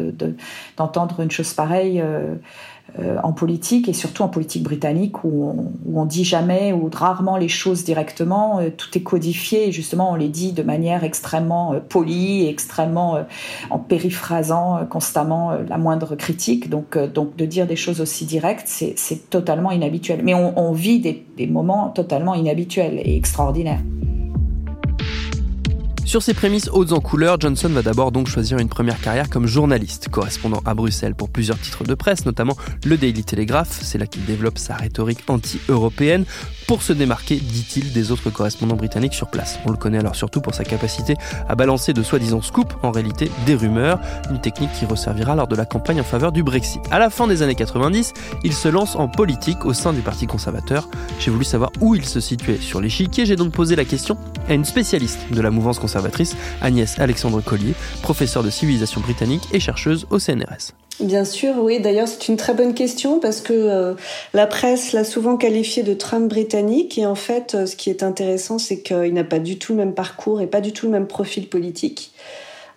d'entendre 0.78 1.20
une 1.20 1.30
chose 1.30 1.52
pareille. 1.52 2.00
Euh, 2.00 2.34
euh, 2.98 3.18
en 3.22 3.32
politique 3.32 3.88
et 3.88 3.92
surtout 3.92 4.22
en 4.22 4.28
politique 4.28 4.62
britannique 4.62 5.22
où 5.24 5.44
on, 5.44 5.72
où 5.84 6.06
dit 6.06 6.24
jamais 6.24 6.72
ou 6.72 6.88
rarement 6.92 7.36
les 7.36 7.48
choses 7.48 7.84
directement. 7.84 8.60
Euh, 8.60 8.70
tout 8.74 8.88
est 8.96 9.02
codifié 9.02 9.68
et 9.68 9.72
justement 9.72 10.12
on 10.12 10.14
les 10.14 10.28
dit 10.28 10.52
de 10.52 10.62
manière 10.62 11.04
extrêmement 11.04 11.74
euh, 11.74 11.80
polie, 11.80 12.46
extrêmement 12.46 13.18
en 13.70 13.78
périphrasant 13.78 14.86
constamment 14.88 15.52
la 15.68 15.78
moindre 15.78 16.16
critique. 16.16 16.70
Donc, 16.70 16.96
donc 16.98 17.36
de 17.36 17.44
dire 17.44 17.66
des 17.66 17.76
choses 17.76 18.00
aussi 18.00 18.24
directes, 18.24 18.66
c'est 18.66 19.30
totalement 19.30 19.70
inhabituel. 19.70 20.20
Mais 20.22 20.34
on, 20.34 20.72
vit 20.72 21.00
des 21.00 21.46
moments 21.46 21.88
totalement 21.90 22.34
inhabituels 22.34 23.00
et 23.02 23.16
extraordinaires. 23.16 23.80
Sur 26.16 26.22
ses 26.22 26.32
prémices 26.32 26.70
hautes 26.72 26.92
en 26.92 27.00
couleur, 27.00 27.38
Johnson 27.38 27.68
va 27.68 27.82
d'abord 27.82 28.10
donc 28.10 28.26
choisir 28.26 28.56
une 28.56 28.70
première 28.70 28.98
carrière 29.02 29.28
comme 29.28 29.46
journaliste, 29.46 30.08
correspondant 30.08 30.62
à 30.64 30.72
Bruxelles 30.72 31.14
pour 31.14 31.28
plusieurs 31.28 31.58
titres 31.58 31.84
de 31.84 31.92
presse, 31.92 32.24
notamment 32.24 32.56
le 32.86 32.96
Daily 32.96 33.22
Telegraph. 33.22 33.68
C'est 33.82 33.98
là 33.98 34.06
qu'il 34.06 34.24
développe 34.24 34.56
sa 34.56 34.76
rhétorique 34.76 35.18
anti-européenne 35.28 36.24
pour 36.66 36.80
se 36.80 36.94
démarquer, 36.94 37.36
dit-il, 37.36 37.92
des 37.92 38.12
autres 38.12 38.30
correspondants 38.30 38.76
britanniques 38.76 39.12
sur 39.12 39.28
place. 39.28 39.58
On 39.66 39.70
le 39.70 39.76
connaît 39.76 39.98
alors 39.98 40.16
surtout 40.16 40.40
pour 40.40 40.54
sa 40.54 40.64
capacité 40.64 41.16
à 41.50 41.54
balancer 41.54 41.92
de 41.92 42.02
soi-disant 42.02 42.40
scoops, 42.40 42.74
en 42.82 42.92
réalité 42.92 43.30
des 43.44 43.54
rumeurs, 43.54 44.00
une 44.30 44.40
technique 44.40 44.72
qui 44.72 44.86
resservira 44.86 45.36
lors 45.36 45.46
de 45.46 45.54
la 45.54 45.66
campagne 45.66 46.00
en 46.00 46.04
faveur 46.04 46.32
du 46.32 46.42
Brexit. 46.42 46.80
À 46.90 46.98
la 46.98 47.10
fin 47.10 47.26
des 47.26 47.42
années 47.42 47.54
90, 47.54 48.14
il 48.42 48.54
se 48.54 48.68
lance 48.68 48.96
en 48.96 49.06
politique 49.06 49.66
au 49.66 49.74
sein 49.74 49.92
du 49.92 50.00
Parti 50.00 50.26
conservateur. 50.26 50.88
J'ai 51.18 51.30
voulu 51.30 51.44
savoir 51.44 51.72
où 51.80 51.94
il 51.94 52.06
se 52.06 52.20
situait 52.20 52.56
sur 52.56 52.80
l'échiquier, 52.80 53.26
j'ai 53.26 53.36
donc 53.36 53.52
posé 53.52 53.76
la 53.76 53.84
question 53.84 54.16
à 54.48 54.54
une 54.54 54.64
spécialiste 54.64 55.20
de 55.30 55.40
la 55.42 55.50
mouvance 55.50 55.78
conservatrice, 55.78 56.05
Agnès 56.60 56.98
Alexandre 56.98 57.40
Collier, 57.40 57.74
professeure 58.02 58.42
de 58.42 58.50
civilisation 58.50 59.00
britannique 59.00 59.42
et 59.52 59.60
chercheuse 59.60 60.06
au 60.10 60.18
CNRS. 60.18 60.72
Bien 61.00 61.26
sûr, 61.26 61.54
oui. 61.58 61.78
D'ailleurs, 61.78 62.08
c'est 62.08 62.28
une 62.28 62.38
très 62.38 62.54
bonne 62.54 62.72
question 62.72 63.20
parce 63.20 63.42
que 63.42 63.52
euh, 63.52 63.94
la 64.32 64.46
presse 64.46 64.92
l'a 64.92 65.04
souvent 65.04 65.36
qualifié 65.36 65.82
de 65.82 65.92
Trump 65.92 66.28
britannique. 66.28 66.96
Et 66.96 67.04
en 67.04 67.14
fait, 67.14 67.54
euh, 67.54 67.66
ce 67.66 67.76
qui 67.76 67.90
est 67.90 68.02
intéressant, 68.02 68.58
c'est 68.58 68.80
qu'il 68.80 69.12
n'a 69.12 69.24
pas 69.24 69.38
du 69.38 69.58
tout 69.58 69.72
le 69.72 69.78
même 69.78 69.92
parcours 69.92 70.40
et 70.40 70.46
pas 70.46 70.62
du 70.62 70.72
tout 70.72 70.86
le 70.86 70.92
même 70.92 71.06
profil 71.06 71.48
politique. 71.48 72.12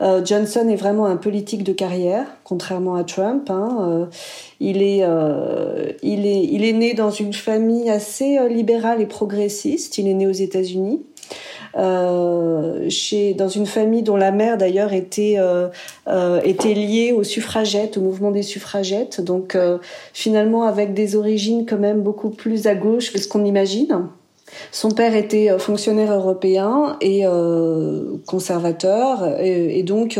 Euh, 0.02 0.24
Johnson 0.24 0.68
est 0.68 0.76
vraiment 0.76 1.06
un 1.06 1.16
politique 1.16 1.64
de 1.64 1.72
carrière, 1.72 2.26
contrairement 2.44 2.96
à 2.96 3.06
Trump. 3.06 3.50
Hein. 3.50 4.10
il, 4.60 4.82
est, 4.82 5.04
il, 6.04 6.26
est, 6.26 6.44
il 6.44 6.66
est 6.66 6.74
né 6.74 6.94
dans 6.94 7.12
une 7.12 7.34
famille 7.34 7.90
assez 7.90 8.38
libérale 8.50 9.02
et 9.02 9.06
progressiste. 9.06 9.98
Il 9.98 10.08
est 10.10 10.14
né 10.14 10.28
aux 10.28 10.32
États-Unis. 10.32 11.02
Euh, 11.78 12.90
chez, 12.90 13.34
dans 13.34 13.48
une 13.48 13.66
famille 13.66 14.02
dont 14.02 14.16
la 14.16 14.32
mère 14.32 14.58
d'ailleurs 14.58 14.94
était, 14.94 15.36
euh, 15.38 15.68
euh, 16.08 16.42
était 16.44 16.74
liée 16.74 17.12
aux 17.12 17.24
suffragettes, 17.24 17.98
au 17.98 18.02
mouvement 18.02 18.32
des 18.32 18.42
suffragettes, 18.42 19.22
donc 19.22 19.58
finalement 20.14 20.64
avec 20.64 20.94
des 20.94 21.16
origines 21.16 21.66
quand 21.66 21.78
même 21.78 22.02
beaucoup 22.02 22.30
plus 22.30 22.68
à 22.68 22.76
gauche 22.76 23.12
que 23.12 23.20
ce 23.20 23.28
qu'on 23.28 23.46
imagine. 23.46 24.08
Son 24.72 24.90
père 24.90 25.16
était 25.16 25.60
fonctionnaire 25.60 26.12
européen 26.12 26.98
et 27.02 27.24
conservateur, 28.26 29.40
et, 29.40 29.84
donc 29.84 30.20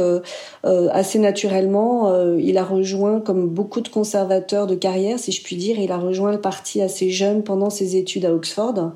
assez 0.64 1.18
naturellement, 1.18 2.14
il 2.38 2.58
a 2.60 2.64
rejoint, 2.64 3.22
comme 3.22 3.48
beaucoup 3.48 3.82
de 3.82 3.90
conservateurs 3.90 4.68
de 4.68 4.76
carrière, 4.76 5.18
si 5.18 5.32
je 5.32 5.42
puis 5.44 5.56
dire, 5.56 5.80
il 5.80 5.92
a 5.92 5.98
rejoint 5.98 6.32
le 6.32 6.42
parti 6.42 6.80
assez 6.82 7.10
jeune 7.10 7.44
pendant 7.44 7.72
ses 7.72 7.96
études 7.96 8.26
à 8.26 8.34
Oxford. 8.34 8.92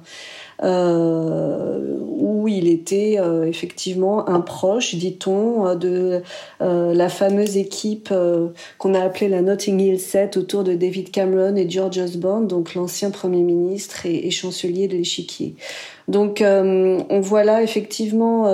Euh, 0.64 1.98
où 2.00 2.48
il 2.48 2.70
était 2.70 3.18
euh, 3.20 3.46
effectivement 3.46 4.30
un 4.30 4.40
proche, 4.40 4.96
dit-on, 4.96 5.68
euh, 5.68 5.76
de 5.76 6.22
la 6.62 7.10
fameuse 7.10 7.58
équipe 7.58 8.14
qu'on 8.78 8.94
a 8.94 9.02
appelée 9.02 9.28
la 9.28 9.42
Notting 9.42 9.80
Hill 9.80 10.00
7 10.00 10.38
autour 10.38 10.64
de 10.64 10.74
David 10.74 11.12
Cameron 11.12 11.56
et 11.58 11.70
George 11.70 11.98
Osborne, 11.98 12.48
donc 12.48 12.76
l'ancien 12.76 13.12
Premier 13.12 13.42
ministre 13.42 14.06
et, 14.06 14.32
chancelier 14.32 14.88
de 14.88 14.96
l'échiquier. 14.96 15.56
Donc 16.08 16.42
on 16.44 17.20
voit 17.20 17.44
là 17.44 17.62
effectivement 17.64 18.50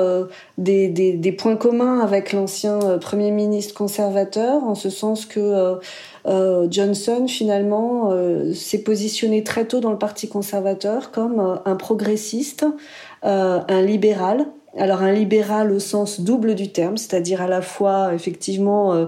des, 0.57 0.87
des, 0.87 1.13
des, 1.13 1.31
points 1.31 1.55
communs 1.55 1.99
avec 1.99 2.33
l'ancien 2.33 2.79
Premier 2.99 3.31
ministre 3.31 3.75
conservateur, 3.75 4.63
en 4.63 4.75
ce 4.75 4.89
sens 4.89 5.25
que 5.25 5.77
euh, 6.25 6.67
Johnson 6.69 7.27
finalement 7.27 8.09
euh, 8.11 8.53
s'est 8.53 8.83
positionné 8.83 9.43
très 9.43 9.65
tôt 9.65 9.79
dans 9.79 9.91
le 9.91 9.97
Parti 9.97 10.27
conservateur 10.27 11.11
comme 11.11 11.39
euh, 11.39 11.55
un 11.65 11.75
progressiste, 11.75 12.65
un 13.21 13.81
libéral, 13.81 14.45
alors 14.77 15.01
un 15.01 15.11
libéral 15.11 15.73
au 15.73 15.79
sens 15.79 16.21
double 16.21 16.55
du 16.55 16.71
terme, 16.71 16.95
c'est-à-dire 16.95 17.41
à 17.41 17.47
la 17.47 17.61
fois 17.61 18.13
effectivement 18.13 19.07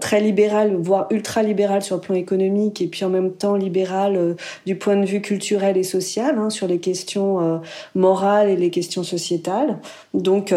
très 0.00 0.20
libéral, 0.20 0.74
voire 0.76 1.06
ultra 1.10 1.42
libéral 1.42 1.82
sur 1.82 1.96
le 1.96 2.00
plan 2.00 2.14
économique, 2.14 2.80
et 2.80 2.86
puis 2.86 3.04
en 3.04 3.10
même 3.10 3.32
temps 3.32 3.56
libéral 3.56 4.36
du 4.64 4.76
point 4.76 4.96
de 4.96 5.04
vue 5.04 5.20
culturel 5.20 5.76
et 5.76 5.82
social 5.82 6.38
hein, 6.38 6.48
sur 6.48 6.66
les 6.66 6.78
questions 6.78 7.60
morales 7.94 8.48
et 8.48 8.56
les 8.56 8.70
questions 8.70 9.02
sociétales. 9.02 9.78
Donc 10.14 10.54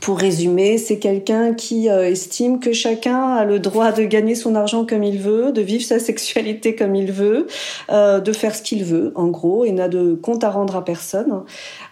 pour 0.00 0.18
résumer, 0.18 0.78
c'est 0.78 0.98
quelqu'un 0.98 1.54
qui 1.54 1.88
euh, 1.88 2.10
estime 2.10 2.60
que 2.60 2.72
chacun 2.72 3.34
a 3.34 3.44
le 3.44 3.58
droit 3.58 3.92
de 3.92 4.04
gagner 4.04 4.34
son 4.34 4.54
argent 4.54 4.84
comme 4.84 5.02
il 5.02 5.18
veut, 5.18 5.52
de 5.52 5.60
vivre 5.60 5.84
sa 5.84 5.98
sexualité 6.08 6.74
comme 6.74 6.94
il 6.94 7.12
veut, 7.12 7.46
euh, 7.90 8.20
de 8.20 8.32
faire 8.32 8.54
ce 8.54 8.62
qu'il 8.62 8.84
veut, 8.84 9.12
en 9.14 9.28
gros, 9.28 9.64
et 9.64 9.72
n'a 9.72 9.88
de 9.88 10.14
compte 10.14 10.44
à 10.44 10.50
rendre 10.50 10.76
à 10.76 10.84
personne. 10.84 11.42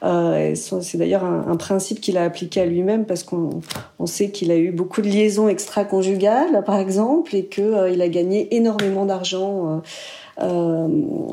Euh, 0.02 0.54
c'est 0.54 0.98
d'ailleurs 0.98 1.24
un, 1.24 1.56
principe 1.56 2.00
qu'il 2.00 2.18
a 2.18 2.24
appliqué 2.24 2.60
à 2.60 2.66
lui-même 2.66 3.06
parce 3.06 3.24
qu'on 3.24 3.60
sait 4.04 4.30
qu'il 4.30 4.50
a 4.50 4.56
eu 4.56 4.70
beaucoup 4.70 5.00
de 5.00 5.08
liaisons 5.08 5.48
extra-conjugales, 5.48 6.62
par 6.64 6.78
exemple, 6.78 7.34
et 7.34 7.46
qu'il 7.46 8.02
a 8.02 8.08
gagné 8.08 8.54
énormément 8.54 9.06
d'argent 9.06 9.80
euh, 10.42 10.86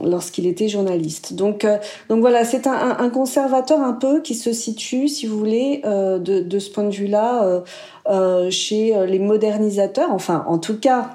lorsqu'il 0.03 0.47
était 0.47 0.69
journaliste. 0.69 1.33
Donc, 1.33 1.65
euh, 1.65 1.77
donc 2.07 2.21
voilà, 2.21 2.45
c'est 2.45 2.67
un, 2.67 2.97
un, 2.99 3.09
conservateur 3.09 3.81
un 3.81 3.93
peu 3.93 4.21
qui 4.21 4.33
se 4.33 4.53
situe, 4.53 5.09
si 5.09 5.27
vous 5.27 5.37
voulez, 5.37 5.81
euh, 5.85 6.19
de, 6.19 6.39
de, 6.39 6.59
ce 6.59 6.69
point 6.69 6.85
de 6.85 6.91
vue-là, 6.91 7.63
euh, 8.09 8.49
chez 8.49 8.95
euh, 8.95 9.05
les 9.05 9.19
modernisateurs, 9.19 10.09
enfin 10.11 10.43
en 10.47 10.57
tout 10.57 10.77
cas 10.77 11.11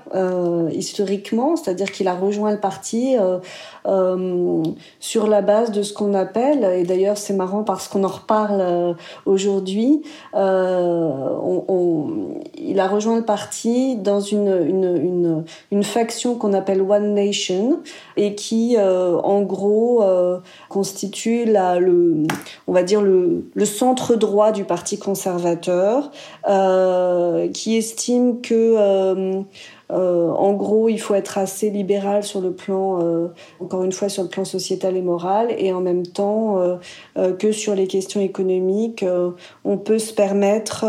historiquement, 0.73 1.57
c'est-à-dire 1.57 1.93
qu'il 1.93 2.09
a 2.09 2.15
rejoint 2.15 2.51
le 2.51 2.61
parti 2.61 3.17
sur 5.01 5.27
la 5.27 5.43
base 5.43 5.71
de 5.71 5.83
ce 5.83 5.93
qu'on 5.93 6.15
appelle, 6.15 6.65
et 6.65 6.85
d'ailleurs 6.85 7.19
c'est 7.19 7.35
marrant 7.35 7.63
parce 7.63 7.89
qu'on 7.89 8.05
en 8.05 8.09
reparle 8.09 8.97
aujourd'hui, 9.27 10.03
on, 10.35 11.65
on, 11.69 12.07
il 12.57 12.81
a 12.81 12.89
rejoint 12.89 13.17
le 13.17 13.25
parti 13.25 13.97
dans 13.97 14.21
une, 14.21 14.49
une, 14.49 14.97
une, 14.97 15.45
une 15.71 15.85
faction 15.85 16.37
qu'on 16.37 16.53
appelle 16.53 16.83
One 16.83 17.15
Nation 17.15 17.78
et 18.17 18.35
qui 18.35 18.77
en 18.79 19.43
gros 19.43 20.05
constitue 20.69 21.45
la, 21.45 21.79
le, 21.79 22.25
on 22.67 22.73
va 22.73 22.83
dire 22.83 23.01
le, 23.03 23.45
centre 23.65 24.17
droit 24.17 24.53
du 24.53 24.65
parti 24.65 24.99
conservateur. 24.99 26.11
Euh, 26.49 27.09
euh, 27.39 27.49
qui 27.49 27.77
estime 27.77 28.41
que 28.41 28.75
euh, 28.77 29.43
euh, 29.91 30.29
en 30.31 30.53
gros, 30.53 30.89
il 30.89 30.99
faut 30.99 31.15
être 31.15 31.39
assez 31.39 31.71
libéral 31.71 32.23
sur 32.23 32.41
le 32.41 32.53
plan, 32.53 33.31
encore 33.61 33.85
une 33.85 33.93
fois, 33.93 34.09
sur 34.09 34.23
le 34.23 34.29
plan 34.29 34.45
sociétal 34.45 34.97
et 34.97 35.03
moral, 35.03 35.55
et 35.57 35.73
en 35.73 35.81
même 35.81 36.07
temps 36.07 36.79
que 37.39 37.53
sur 37.53 37.75
les 37.75 37.87
questions 37.87 38.21
économiques, 38.21 39.05
on 39.65 39.79
peut 39.79 39.99
se 39.99 40.13
permettre 40.13 40.85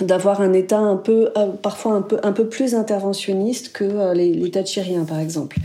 d'avoir 0.00 0.40
un 0.40 0.52
État 0.52 0.78
un 0.78 0.96
peu, 0.96 1.30
euh, 1.36 1.46
parfois 1.62 1.92
un 1.92 2.02
peu, 2.02 2.18
un 2.22 2.32
peu 2.32 2.46
plus 2.46 2.74
interventionniste 2.74 3.72
que 3.72 3.84
euh, 3.84 4.14
les, 4.14 4.32
les 4.32 4.50
Thatchériens, 4.50 5.04
par 5.04 5.18
exemple. 5.18 5.58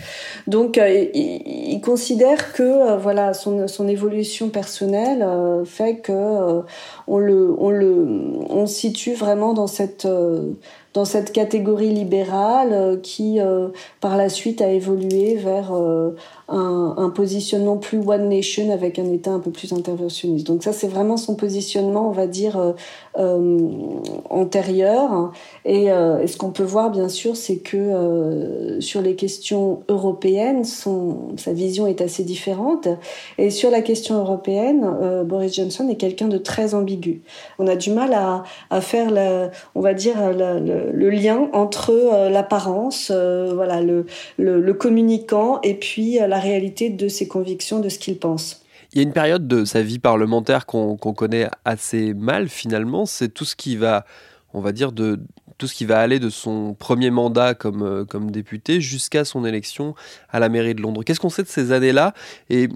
Donc, 0.47 0.77
euh, 0.77 1.05
il, 1.13 1.81
considère 1.81 2.53
que 2.53 2.97
voilà, 2.97 3.33
son, 3.33 3.67
son 3.67 3.87
évolution 3.87 4.49
personnelle 4.49 5.23
fait 5.65 5.97
que 5.97 6.63
on 7.07 7.19
le, 7.19 7.53
on 7.59 7.69
le, 7.69 8.07
on 8.49 8.65
situe 8.65 9.13
vraiment 9.13 9.53
dans 9.53 9.67
cette 9.67 10.07
dans 10.95 11.05
cette 11.05 11.31
catégorie 11.31 11.91
libérale 11.91 13.01
qui, 13.03 13.37
par 14.01 14.17
la 14.17 14.29
suite, 14.29 14.61
a 14.61 14.69
évolué 14.69 15.35
vers 15.35 15.71
un, 16.47 17.09
positionnement 17.09 17.77
plus 17.77 17.99
One 17.99 18.29
Nation 18.29 18.71
avec 18.71 18.99
un 18.99 19.11
État 19.11 19.31
un 19.31 19.39
peu 19.39 19.51
plus 19.51 19.73
interventionniste. 19.73 20.45
Donc 20.45 20.63
ça, 20.63 20.73
c'est 20.73 20.87
vraiment 20.87 21.17
son 21.17 21.35
positionnement, 21.35 22.07
on 22.09 22.11
va 22.11 22.27
dire, 22.27 22.57
euh, 22.57 22.73
euh 23.17 23.69
antérieur. 24.29 25.31
Et, 25.63 25.91
euh, 25.91 26.21
et 26.21 26.27
ce 26.27 26.37
qu'on 26.37 26.51
peut 26.51 26.63
voir, 26.63 26.91
bien 26.91 27.09
sûr, 27.09 27.35
c'est 27.35 27.57
que 27.57 28.77
sur 28.79 29.01
les 29.01 29.15
questions 29.15 29.81
européennes, 29.87 30.65
son, 30.65 31.35
sa 31.37 31.53
vision 31.53 31.87
est 31.87 32.01
assez 32.01 32.23
différente. 32.23 32.87
Et 33.37 33.49
sur 33.49 33.71
la 33.71 33.81
question 33.81 34.19
européenne, 34.19 35.23
Boris 35.25 35.55
Johnson 35.55 35.87
est 35.89 35.95
quelqu'un 35.95 36.27
de 36.27 36.37
très 36.37 36.73
ambigu. 36.73 37.21
On 37.59 37.67
a 37.67 37.75
du 37.75 37.91
mal 37.91 38.13
à, 38.13 38.81
faire, 38.81 39.09
la, 39.09 39.51
on 39.73 39.81
va 39.81 39.93
dire, 39.93 40.15
le, 40.33 40.91
le, 40.91 41.09
lien 41.09 41.49
entre 41.53 42.29
l'apparence, 42.29 43.11
voilà, 43.11 43.81
le, 43.81 44.05
le, 44.37 44.59
le, 44.59 44.73
communicant 44.73 45.59
et 45.63 45.75
puis 45.75 46.19
la 46.19 46.34
la 46.35 46.41
réalité 46.41 46.89
de 46.89 47.07
ses 47.07 47.27
convictions, 47.27 47.79
de 47.79 47.87
ce 47.87 47.97
qu'il 47.97 48.17
pense. 48.17 48.61
Il 48.91 48.97
y 48.97 48.99
a 48.99 49.03
une 49.03 49.13
période 49.13 49.47
de 49.47 49.63
sa 49.63 49.81
vie 49.81 49.99
parlementaire 49.99 50.65
qu'on 50.65 50.97
connaît 50.97 51.47
assez 51.63 52.13
mal 52.13 52.49
finalement, 52.49 53.05
c'est 53.05 53.29
tout 53.29 53.45
ce 53.45 53.55
qui 53.55 53.77
va, 53.77 54.05
on 54.53 54.59
va 54.59 54.73
dire, 54.73 54.91
de 54.91 55.19
tout 55.57 55.67
ce 55.67 55.73
qui 55.73 55.85
va 55.85 55.99
aller 55.99 56.19
de 56.19 56.29
son 56.29 56.73
premier 56.73 57.09
mandat 57.09 57.53
comme, 57.53 57.83
euh, 57.83 58.03
comme 58.03 58.29
député 58.29 58.81
jusqu'à 58.81 59.23
son 59.23 59.45
élection 59.45 59.95
à 60.29 60.41
la 60.41 60.49
mairie 60.49 60.75
de 60.75 60.81
Londres. 60.81 61.03
Qu'est-ce 61.03 61.21
qu'on 61.21 61.29
sait 61.29 61.43
de 61.43 61.47
ces 61.47 61.71
années-là 61.71 62.13
et 62.49 62.67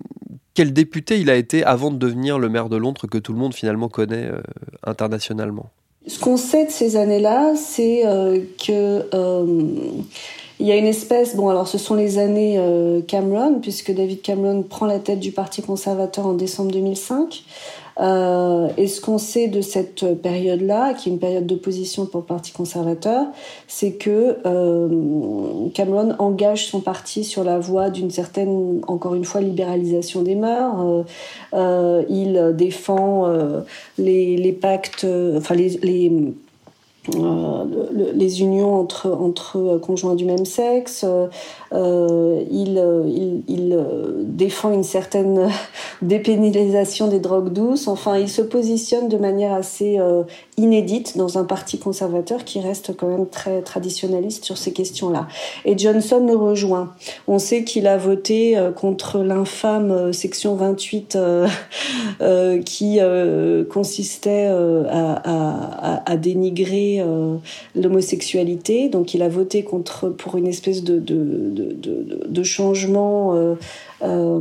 quel 0.54 0.72
député 0.72 1.20
il 1.20 1.30
a 1.30 1.36
été 1.36 1.66
avant 1.66 1.92
de 1.92 1.98
devenir 1.98 2.40
le 2.40 2.48
maire 2.48 2.70
de 2.70 2.78
Londres 2.78 3.06
que 3.08 3.18
tout 3.18 3.34
le 3.34 3.40
monde 3.40 3.54
finalement 3.54 3.90
connaît 3.90 4.28
euh, 4.32 4.42
internationalement? 4.86 5.70
Ce 6.08 6.18
qu'on 6.20 6.38
sait 6.38 6.66
de 6.66 6.72
ces 6.72 6.96
années-là, 6.96 7.56
c'est 7.58 8.06
euh, 8.06 8.40
que 8.66 9.04
il 10.60 10.68
y 10.68 10.74
a 10.74 10.76
une 10.76 10.88
espèce, 10.88 11.38
bon 11.38 11.48
alors 11.48 11.70
ce 11.70 11.78
sont 11.78 11.96
les 11.96 12.18
années 12.18 12.56
euh, 12.58 13.02
Cameron, 13.02 13.60
puisque 13.62 13.94
David 13.94 14.22
Cameron 14.22 14.64
prend 14.64 14.86
la 14.86 15.00
tête 15.00 15.20
du 15.20 15.32
Parti 15.32 15.62
conservateur 15.62 16.28
en 16.28 16.34
décembre 16.34 16.72
2005. 16.72 17.44
Euh, 18.02 18.70
et 18.78 18.88
ce 18.88 19.00
qu'on 19.00 19.18
sait 19.18 19.48
de 19.48 19.62
cette 19.62 20.22
période-là, 20.22 20.94
qui 20.94 21.10
est 21.10 21.12
une 21.12 21.20
période 21.20 21.46
d'opposition 21.46 22.06
pour 22.06 22.22
le 22.22 22.26
Parti 22.26 22.52
conservateur, 22.52 23.28
c'est 23.68 23.94
que 23.94 24.38
euh, 24.46 25.70
Cameron 25.74 26.16
engage 26.20 26.68
son 26.68 26.82
parti 26.82 27.24
sur 27.24 27.46
la 27.46 27.58
voie 27.58 27.90
d'une 27.90 28.12
certaine, 28.12 28.82
encore 28.88 29.16
une 29.16 29.26
fois, 29.26 29.40
libéralisation 29.40 30.24
des 30.24 30.36
mœurs. 30.36 31.06
Il 32.10 32.54
défend 32.56 33.32
les, 33.98 34.58
pactes, 34.62 35.06
enfin 35.38 35.56
les 35.56 36.34
euh, 37.16 37.66
les 38.14 38.42
unions 38.42 38.76
entre, 38.76 39.12
entre 39.12 39.80
conjoints 39.82 40.16
du 40.16 40.26
même 40.26 40.46
sexe. 40.46 41.06
Euh, 41.74 42.44
il, 42.52 42.80
défend 44.24 44.72
une 44.72 44.84
certaine 44.84 45.50
dépénalisation 46.02 47.08
des 47.08 47.20
drogues 47.20 47.52
douces. 47.52 47.88
Enfin, 47.88 48.18
il 48.18 48.30
se 48.30 48.42
positionne 48.42 49.10
de 49.10 49.18
manière 49.18 49.54
assez 49.54 50.00
euh, 50.00 50.24
inédite 50.58 51.18
dans 51.18 51.38
un 51.38 51.44
parti 51.44 51.78
conservateur 51.78 52.46
qui 52.46 52.62
reste 52.62 52.96
quand 52.96 53.08
même 53.08 53.28
très 53.28 53.62
traditionnaliste 53.62 54.46
sur 54.46 54.58
ces 54.58 54.72
questions-là. 54.72 55.28
Et 55.66 55.78
Johnson 55.78 56.26
le 56.26 56.36
rejoint. 56.36 56.94
On 57.28 57.38
sait 57.38 57.64
qu'il 57.64 57.88
a 57.88 57.98
voté 57.98 58.58
contre 58.76 59.20
l'infâme 59.20 60.14
section 60.14 60.56
28 60.56 61.18
qui 62.66 63.00
consistait 63.70 64.50
à 64.90 66.18
dénigrer 66.18 66.99
euh, 67.00 67.36
l'homosexualité. 67.76 68.90
Donc 68.90 69.14
il 69.14 69.22
a 69.22 69.30
voté 69.30 69.64
contre 69.64 70.10
pour 70.10 70.38
une 70.38 70.48
espèce 70.48 70.84
de, 70.84 72.44
changement 72.44 73.36
euh, 73.36 73.56
euh, 74.02 74.40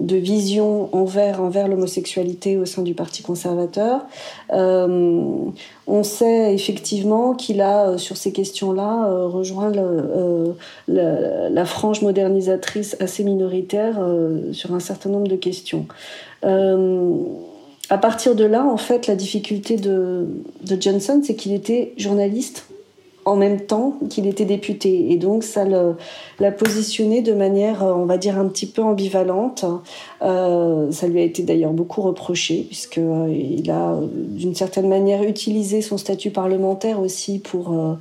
de 0.00 0.16
vision 0.16 0.88
envers, 0.94 1.68
l'homosexualité 1.68 2.56
au 2.56 2.64
sein 2.64 2.82
du 2.82 2.94
Parti 2.94 3.22
conservateur. 3.22 4.02
on 4.50 6.02
sait 6.02 6.54
effectivement 6.54 7.34
qu'il 7.34 7.60
a, 7.60 7.98
sur 7.98 8.16
ces 8.16 8.32
questions-là, 8.32 9.26
rejoint 9.26 9.72
la, 10.88 11.64
frange 11.64 12.02
modernisatrice 12.02 12.96
assez 13.00 13.24
minoritaire 13.24 13.98
sur 14.52 14.74
un 14.74 14.80
certain 14.80 15.10
nombre 15.10 15.28
de 15.28 15.36
questions 15.36 15.86
à 17.88 17.98
partir 17.98 18.34
de 18.34 18.44
là, 18.44 18.64
en 18.64 18.76
fait, 18.76 19.06
la 19.06 19.14
difficulté 19.14 19.76
de, 19.76 20.26
Johnson, 20.80 21.20
c'est 21.24 21.36
qu'il 21.36 21.52
était 21.52 21.92
journaliste 21.96 22.66
en 23.24 23.34
même 23.34 23.60
temps 23.60 23.98
qu'il 24.08 24.28
était 24.28 24.44
député. 24.44 25.10
Et 25.10 25.16
donc, 25.16 25.42
ça 25.42 25.64
l'a 25.64 26.52
positionné 26.52 27.22
de 27.22 27.32
manière, 27.32 27.82
on 27.82 28.04
va 28.04 28.18
dire, 28.18 28.38
un 28.38 28.46
petit 28.46 28.66
peu 28.66 28.82
ambivalente. 28.82 29.64
Euh, 30.22 30.92
ça 30.92 31.08
lui 31.08 31.20
a 31.20 31.24
été 31.24 31.42
d'ailleurs 31.42 31.72
beaucoup 31.72 32.02
reproché, 32.02 32.64
puisqu'il 32.68 33.02
euh, 33.02 33.72
a, 33.72 33.98
d'une 34.14 34.54
certaine 34.54 34.88
manière, 34.88 35.24
utilisé 35.24 35.82
son 35.82 35.98
statut 35.98 36.30
parlementaire 36.30 37.00
aussi 37.00 37.40
pour 37.40 37.72
euh, 37.72 37.94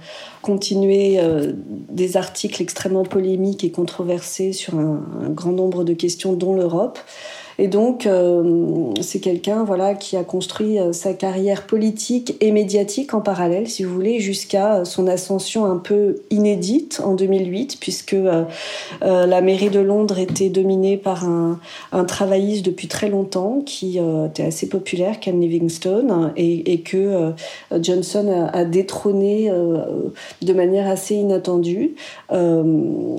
continuer 0.44 1.20
euh, 1.20 1.54
des 1.90 2.18
articles 2.18 2.62
extrêmement 2.62 3.04
polémiques 3.04 3.64
et 3.64 3.72
controversés 3.72 4.54
sur 4.54 4.76
un 4.76 5.30
grand 5.30 5.54
nombre 5.54 5.84
de 5.84 5.94
questions, 5.94 6.34
dont 6.34 6.54
l'Europe. 6.54 7.00
Et 7.58 7.68
donc, 7.68 8.06
euh, 8.06 8.92
c'est 9.02 9.20
quelqu'un 9.20 9.64
voilà 9.64 9.94
qui 9.94 10.18
a 10.18 10.24
construit 10.24 10.78
euh, 10.80 10.92
sa 10.92 11.14
carrière 11.14 11.66
politique 11.66 12.36
et 12.42 12.52
médiatique 12.52 13.14
en 13.14 13.22
parallèle, 13.22 13.70
si 13.70 13.84
vous 13.84 13.94
voulez, 13.94 14.20
jusqu'à 14.20 14.76
euh, 14.76 14.86
son 14.86 15.08
ascension 15.08 15.66
un 15.66 15.78
peu 15.78 16.18
inédite 16.32 17.02
en 17.04 17.14
2008, 17.14 17.78
puisque 17.80 18.16
la 19.02 19.42
mairie 19.42 19.70
de 19.70 19.80
Londres 19.80 20.20
était 20.20 20.50
dominée 20.50 20.98
par 20.98 21.26
un, 21.26 21.60
un 21.92 22.04
travailliste 22.04 22.66
depuis 22.66 22.88
très 22.88 23.10
longtemps 23.10 23.62
qui 23.66 24.00
était 24.28 24.44
assez 24.44 24.68
populaire, 24.68 25.20
Ken 25.20 25.40
Livingstone, 25.40 26.34
et, 26.36 26.80
que 26.82 27.32
Johnson 27.80 28.50
a, 28.54 28.58
a 28.58 28.66
détrôné 28.66 29.52
de 30.42 30.54
manière 30.54 30.88
assez 30.88 31.16
inattendue, 31.16 31.96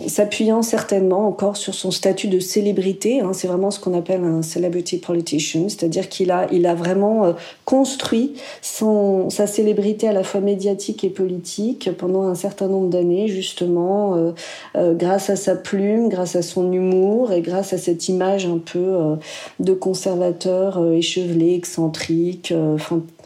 s'appuyant 0.07 0.63
certainement 0.63 1.27
encore 1.27 1.57
sur 1.57 1.75
son 1.75 1.91
statut 1.91 2.29
de 2.29 2.39
célébrité. 2.39 3.21
Hein, 3.21 3.33
c'est 3.33 3.49
vraiment 3.49 3.71
ce 3.71 3.81
qu'on 3.81 3.95
appelle 3.95 4.26
un 4.27 4.43
celebrity 4.43 4.99
politician, 4.99 5.69
c'est-à-dire 5.69 6.09
qu'il 6.09 6.31
a, 6.31 6.47
il 6.53 6.67
a 6.67 6.75
vraiment 6.75 7.25
euh, 7.25 7.33
construit 7.65 8.35
son, 8.63 9.31
sa 9.31 9.47
célébrité 9.47 10.09
à 10.09 10.13
la 10.13 10.25
fois 10.25 10.41
médiatique 10.41 11.05
et 11.05 11.11
politique 11.11 11.91
pendant 11.97 12.23
un 12.23 12.35
certain 12.35 12.69
nombre 12.69 12.89
d'années, 12.89 13.29
justement, 13.29 14.17
euh, 14.17 14.33
euh, 14.77 14.95
grâce 14.95 15.31
à 15.31 15.37
sa 15.37 15.55
plume, 15.55 16.09
grâce 16.09 16.37
à 16.37 16.43
son 16.43 16.73
humour 16.73 17.33
et 17.33 17.41
grâce 17.41 17.73
à 17.73 17.79
cette 17.79 18.09
image 18.09 18.47
un 18.47 18.59
peu 18.59 19.17
de 19.61 19.73
conservateur 19.73 20.85
échevelé, 20.93 21.55
excentrique, 21.55 22.53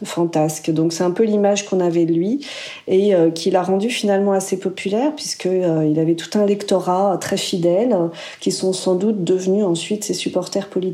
fantasque. 0.03 0.71
Donc 0.71 0.93
c'est 0.93 1.03
un 1.03 1.11
peu 1.11 1.23
l'image 1.23 1.65
qu'on 1.65 1.79
avait 1.79 2.05
de 2.05 2.13
lui 2.13 2.45
et 2.87 3.13
qu'il 3.35 3.55
a 3.55 3.63
rendu 3.63 3.89
finalement 3.89 4.31
assez 4.31 4.57
populaire 4.57 5.13
puisque 5.15 5.45
il 5.45 5.99
avait 5.99 6.15
tout 6.15 6.37
un 6.37 6.45
lectorat 6.45 7.17
très 7.19 7.37
fidèle 7.37 7.95
qui 8.39 8.51
sont 8.51 8.73
sans 8.73 8.95
doute 8.95 9.23
devenus 9.23 9.63
ensuite 9.63 10.03
ses 10.03 10.13
supporters 10.13 10.67
politiques 10.67 10.90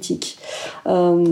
euh, 0.88 1.24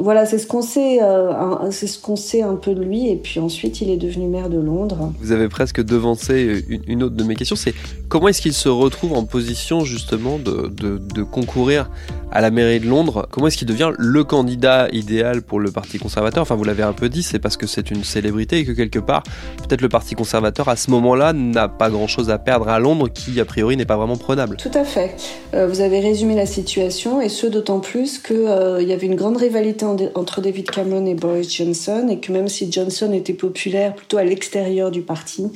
voilà, 0.00 0.26
c'est 0.26 0.38
ce 0.38 0.46
qu'on 0.46 0.62
sait, 0.62 1.02
euh, 1.02 1.70
c'est 1.70 1.86
ce 1.86 1.98
qu'on 1.98 2.16
sait 2.16 2.42
un 2.42 2.54
peu 2.54 2.74
de 2.74 2.82
lui. 2.82 3.08
Et 3.08 3.16
puis 3.16 3.40
ensuite, 3.40 3.80
il 3.80 3.90
est 3.90 3.96
devenu 3.96 4.26
maire 4.26 4.48
de 4.48 4.58
Londres. 4.58 5.12
Vous 5.20 5.32
avez 5.32 5.48
presque 5.48 5.82
devancé 5.82 6.64
une, 6.86 7.02
autre 7.02 7.16
de 7.16 7.24
mes 7.24 7.34
questions. 7.34 7.56
C'est 7.56 7.74
comment 8.08 8.28
est-ce 8.28 8.42
qu'il 8.42 8.52
se 8.52 8.68
retrouve 8.68 9.12
en 9.14 9.24
position 9.24 9.84
justement 9.84 10.38
de, 10.38 10.68
de, 10.68 11.22
concourir 11.22 11.90
à 12.30 12.40
la 12.40 12.50
mairie 12.50 12.80
de 12.80 12.88
Londres? 12.88 13.26
Comment 13.30 13.48
est-ce 13.48 13.56
qu'il 13.56 13.68
devient 13.68 13.92
le 13.96 14.24
candidat 14.24 14.88
idéal 14.92 15.42
pour 15.42 15.60
le 15.60 15.70
Parti 15.70 15.98
conservateur? 15.98 16.42
Enfin, 16.42 16.54
vous 16.54 16.64
l'avez 16.64 16.82
un 16.82 16.92
peu 16.92 17.08
dit, 17.08 17.22
c'est 17.22 17.38
parce 17.38 17.56
que 17.56 17.66
c'est 17.66 17.90
une 17.90 18.04
célébrité 18.04 18.58
et 18.58 18.64
que 18.64 18.72
quelque 18.72 18.98
part, 18.98 19.22
peut-être 19.66 19.80
le 19.80 19.88
Parti 19.88 20.14
conservateur 20.14 20.68
à 20.68 20.76
ce 20.76 20.90
moment-là 20.90 21.32
n'a 21.32 21.68
pas 21.68 21.90
grand-chose 21.90 22.30
à 22.30 22.38
perdre 22.38 22.68
à 22.68 22.78
Londres, 22.78 23.08
qui 23.08 23.40
a 23.40 23.44
priori 23.44 23.76
n'est 23.76 23.84
pas 23.84 23.96
vraiment 23.96 24.16
prenable. 24.16 24.56
Tout 24.56 24.70
à 24.74 24.84
fait. 24.84 25.16
Euh, 25.54 25.66
vous 25.66 25.80
avez 25.80 26.00
résumé 26.00 26.34
la 26.34 26.46
situation 26.46 27.20
et 27.20 27.28
ce 27.28 27.46
d'autant 27.46 27.80
plus 27.80 27.93
plus 27.94 28.18
qu'il 28.18 28.34
euh, 28.48 28.82
y 28.82 28.92
avait 28.92 29.06
une 29.06 29.14
grande 29.14 29.36
rivalité 29.36 29.86
entre 30.16 30.40
David 30.40 30.68
Cameron 30.68 31.06
et 31.06 31.14
Boris 31.14 31.54
Johnson 31.54 32.08
et 32.10 32.18
que 32.18 32.32
même 32.32 32.48
si 32.48 32.72
Johnson 32.72 33.12
était 33.12 33.34
populaire 33.34 33.94
plutôt 33.94 34.16
à 34.16 34.24
l'extérieur 34.24 34.90
du 34.90 35.02
parti, 35.02 35.52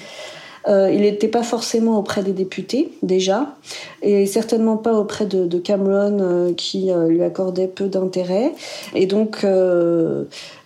euh, 0.68 0.88
il 0.88 1.01
n'était 1.01 1.27
pas 1.27 1.42
forcément 1.42 1.98
auprès 1.98 2.22
des 2.22 2.33
députés 2.33 2.92
déjà, 3.03 3.57
et 4.03 4.24
certainement 4.27 4.77
pas 4.77 4.92
auprès 4.92 5.27
de, 5.27 5.59
Cameron 5.59 6.18
euh, 6.20 6.53
qui 6.53 6.92
lui 7.09 7.24
accordait 7.24 7.66
peu 7.66 7.88
d'intérêt. 7.88 8.53
Et 8.94 9.07
donc, 9.07 9.44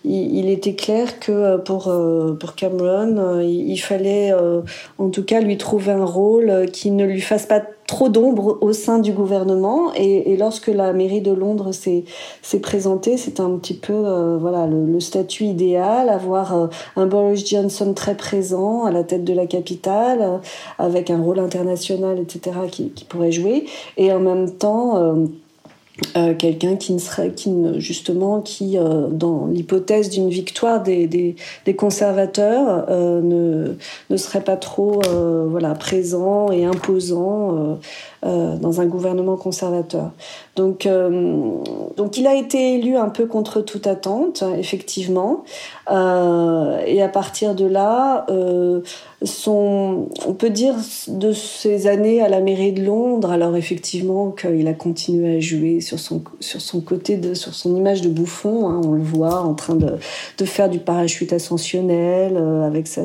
il, 0.03 0.49
était 0.49 0.75
clair 0.75 1.19
que 1.19 1.57
pour, 1.57 1.91
pour 2.39 2.53
Cameron, 2.53 3.39
il, 3.39 3.71
il 3.71 3.77
fallait 3.77 4.31
en 4.99 5.09
tout 5.09 5.23
cas 5.23 5.41
lui 5.41 5.57
trouver 5.57 5.93
un 5.93 6.05
rôle 6.05 6.67
qui 6.71 6.91
ne 6.91 7.03
lui 7.03 7.21
fasse 7.21 7.47
pas 7.47 7.63
trop 7.87 8.09
d'ombre 8.09 8.57
au 8.61 8.73
sein 8.73 8.99
du 8.99 9.11
gouvernement. 9.11 9.93
Et, 9.95 10.35
lorsque 10.37 10.67
la 10.67 10.93
mairie 10.93 11.21
de 11.21 11.31
Londres 11.31 11.71
s'est 11.71 12.03
présentée, 12.61 13.17
c'est 13.17 13.39
un 13.39 13.51
petit 13.57 13.73
peu 13.73 13.93
euh, 13.93 14.37
voilà 14.39 14.67
le, 14.67 14.99
statut 14.99 15.45
idéal, 15.45 16.09
avoir 16.09 16.55
euh, 16.55 16.67
un 16.95 17.05
Boris 17.05 17.47
Johnson 17.47 17.93
très 17.93 18.15
présent 18.15 18.85
à 18.85 18.91
la 18.91 19.03
tête 19.03 19.23
de 19.23 19.33
la 19.33 19.45
capitale, 19.45 20.21
euh, 20.21 20.37
avec 20.79 21.09
un 21.09 21.21
rôle 21.21 21.39
international, 21.39 22.19
etc., 22.19 22.57
qui, 22.71 22.89
qui, 22.89 23.05
pourrait 23.05 23.31
jouer, 23.31 23.65
et 23.97 24.11
en 24.11 24.19
même 24.19 24.51
temps 24.51 25.15
euh, 26.17 26.33
quelqu'un 26.33 26.75
qui 26.75 26.91
ne 26.93 26.97
serait 26.97 27.31
qui 27.31 27.51
ne, 27.51 27.79
justement 27.79 28.41
qui 28.41 28.79
euh, 28.79 29.09
dans 29.09 29.45
l'hypothèse 29.45 30.09
d'une 30.09 30.29
victoire 30.29 30.81
des, 30.81 31.05
des, 31.05 31.35
des 31.65 31.75
conservateurs 31.75 32.85
euh, 32.89 33.21
ne, 33.21 33.75
ne 34.09 34.17
serait 34.17 34.41
pas 34.41 34.57
trop 34.57 35.01
voilà 35.03 35.75
présent 35.75 36.51
et 36.51 36.65
imposant 36.65 37.77
dans 38.23 38.81
un 38.81 38.85
gouvernement 38.85 39.37
conservateur. 39.37 40.11
Donc 40.55 40.87
donc 41.97 42.17
il 42.17 42.27
a 42.27 42.35
été 42.35 42.75
élu 42.75 42.95
un 42.95 43.09
peu 43.09 43.25
contre 43.25 43.61
toute 43.61 43.85
attente 43.87 44.43
effectivement. 44.57 45.43
Et 45.89 47.01
à 47.01 47.09
partir 47.11 47.53
de 47.55 47.65
là 47.65 48.25
son, 49.23 50.09
on 50.25 50.33
peut 50.33 50.49
dire 50.49 50.75
de 51.07 51.31
ses 51.31 51.87
années 51.87 52.21
à 52.21 52.29
la 52.29 52.39
mairie 52.39 52.73
de 52.73 52.83
Londres, 52.83 53.31
alors 53.31 53.55
effectivement 53.55 54.31
qu'il 54.31 54.67
a 54.67 54.73
continué 54.73 55.37
à 55.37 55.39
jouer 55.39 55.81
sur 55.81 55.99
son, 55.99 56.21
côté, 56.81 57.17
de, 57.17 57.33
sur 57.33 57.53
son 57.53 57.75
image 57.75 58.01
de 58.01 58.09
bouffon, 58.09 58.67
hein, 58.69 58.81
on 58.83 58.91
le 58.93 59.03
voit 59.03 59.41
en 59.41 59.53
train 59.53 59.75
de, 59.75 59.97
de 60.37 60.45
faire 60.45 60.69
du 60.69 60.79
parachute 60.79 61.33
ascensionnel, 61.33 62.35
euh, 62.35 62.67
avec 62.67 62.87
sa, 62.87 63.01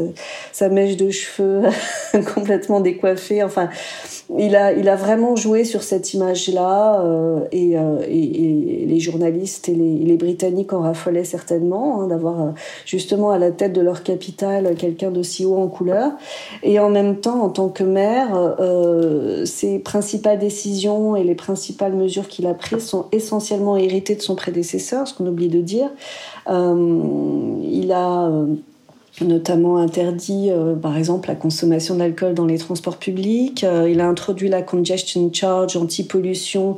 sa 0.53 0.69
mèche 0.69 0.97
de 0.97 1.11
cheveux 1.11 1.63
complètement 2.35 2.81
décoiffée, 2.81 3.43
enfin, 3.43 3.69
il 4.37 4.57
a, 4.57 4.73
il 4.73 4.89
a 4.89 4.97
vraiment 4.97 5.37
joué 5.37 5.65
sur 5.65 5.83
cette 5.83 6.13
image-là 6.13 7.01
euh, 7.01 7.41
et, 7.51 7.79
euh, 7.79 8.03
et, 8.07 8.85
les 8.87 9.01
journalistes 9.01 9.69
et 9.69 9.75
les, 9.75 10.17
Britanniques 10.19 10.73
en 10.73 10.81
raffolaient 10.81 11.25
certainement 11.25 12.03
hein, 12.03 12.09
d'avoir 12.09 12.43
euh, 12.43 12.51
justement 12.85 13.31
à 13.31 13.39
la 13.39 13.53
tête 13.53 13.73
de 13.73 13.81
leur 13.81 14.03
capitale 14.03 14.75
quelqu'un 14.77 15.11
d'aussi 15.11 15.47
haut 15.47 15.57
en 15.57 15.69
couleur. 15.69 16.13
Et 16.63 16.79
en 16.79 16.91
même 16.91 17.17
temps, 17.17 17.43
en 17.43 17.49
tant 17.49 17.69
que 17.69 17.85
maire, 17.85 18.57
ses 19.45 19.79
principales 19.79 20.39
décisions 20.39 21.17
et 21.17 21.23
les 21.23 21.35
principales 21.35 21.95
mesures 21.95 22.29
qu'il 22.29 22.47
a 22.47 22.55
prises 22.55 22.87
sont 22.87 23.07
essentiellement 23.13 23.77
héritées 23.77 24.17
de 24.17 24.23
son 24.23 24.35
prédécesseur, 24.35 25.07
ce 25.07 25.15
qu'on 25.15 25.27
oublie 25.27 25.49
de 25.49 25.61
dire. 25.61 25.91
il 26.49 27.93
a 27.93 28.31
notamment 29.25 29.79
interdit, 29.79 30.51
euh, 30.51 30.75
par 30.75 30.97
exemple, 30.97 31.29
la 31.29 31.35
consommation 31.35 31.97
d'alcool 31.97 32.35
dans 32.35 32.47
les 32.47 32.59
transports 32.59 32.97
publics. 32.97 33.65
Euh, 33.65 33.89
il 33.91 34.01
a 34.01 34.09
introduit 34.09 34.49
la 34.49 34.63
congestion 34.63 35.31
charge 35.33 35.77
anti-pollution 35.77 36.77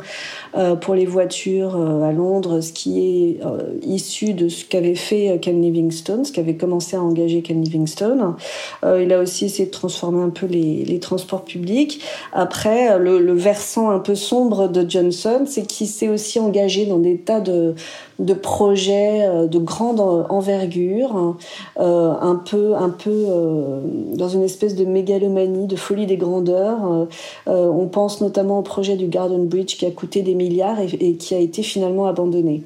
euh, 0.56 0.74
pour 0.74 0.94
les 0.94 1.06
voitures 1.06 1.76
à 1.76 2.12
Londres, 2.12 2.60
ce 2.60 2.72
qui 2.72 3.00
est 3.00 3.40
issu 3.82 4.34
de 4.34 4.48
ce 4.48 4.64
qu'avait 4.64 4.94
fait 4.94 5.38
Ken 5.40 5.60
Livingstone, 5.60 6.24
ce 6.24 6.32
qu'avait 6.32 6.56
commencé 6.56 6.96
à 6.96 7.02
engager 7.02 7.42
Ken 7.42 7.62
Livingstone. 7.62 8.34
il 8.84 9.12
a 9.12 9.20
aussi 9.20 9.46
essayé 9.46 9.66
de 9.66 9.70
transformer 9.70 10.22
un 10.22 10.30
peu 10.30 10.46
les, 10.46 10.98
transports 11.00 11.44
publics. 11.44 12.02
Après, 12.32 12.98
le, 12.98 13.20
le, 13.20 13.32
versant 13.32 13.90
un 13.90 13.98
peu 13.98 14.14
sombre 14.14 14.68
de 14.68 14.88
Johnson, 14.88 15.44
c'est 15.46 15.66
qu'il 15.66 15.86
s'est 15.86 16.08
aussi 16.08 16.38
engagé 16.38 16.84
dans 16.84 16.98
des 16.98 17.16
tas 17.16 17.40
de, 17.40 17.74
de 18.20 18.34
projets 18.34 19.28
de 19.48 19.58
grande 19.58 20.00
envergure, 20.28 21.36
un 21.76 22.34
peu, 22.36 22.74
un 22.74 22.90
peu 22.90 23.10
euh, 23.10 23.80
dans 24.14 24.28
une 24.28 24.42
espèce 24.42 24.74
de 24.74 24.84
mégalomanie, 24.84 25.66
de 25.66 25.76
folie 25.76 26.06
des 26.06 26.16
grandeurs. 26.16 26.92
Euh, 26.92 27.04
euh, 27.48 27.66
on 27.66 27.86
pense 27.86 28.20
notamment 28.20 28.58
au 28.58 28.62
projet 28.62 28.96
du 28.96 29.06
Garden 29.06 29.46
Bridge 29.46 29.76
qui 29.76 29.86
a 29.86 29.90
coûté 29.90 30.22
des 30.22 30.34
milliards 30.34 30.78
et 30.80 31.14
qui 31.14 31.34
a 31.34 31.38
été 31.38 31.62
finalement 31.62 32.06
abandonné. 32.06 32.62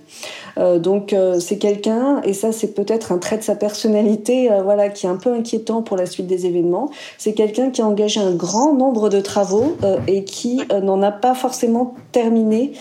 Euh, 0.59 0.79
donc 0.79 1.13
euh, 1.13 1.41
c'est 1.41 1.59
quelqu'un, 1.59 2.21
et 2.23 2.33
ça 2.33 2.53
c'est 2.53 2.75
peut-être 2.75 3.13
un 3.13 3.19
trait 3.19 3.39
de 3.39 3.43
sa 3.43 3.55
personnalité, 3.55 4.51
euh, 4.51 4.63
voilà, 4.63 4.89
qui 4.89 5.07
est 5.07 5.09
un 5.09 5.17
peu 5.17 5.33
inquiétant 5.33 5.83
pour 5.83 5.97
la 5.97 6.07
suite 6.07 6.27
des 6.27 6.47
événements. 6.47 6.91
C'est 7.19 7.33
quelqu'un 7.33 7.71
qui 7.71 7.83
a 7.83 7.87
engagé 7.87 8.21
un 8.21 8.35
grand 8.35 8.75
nombre 8.75 9.09
de 9.09 9.21
travaux 9.21 9.77
et 10.07 10.25
qui 10.25 10.61
n'en 10.83 11.03
a 11.03 11.11
pas 11.11 11.35
forcément 11.35 11.95
terminé. 12.13 12.73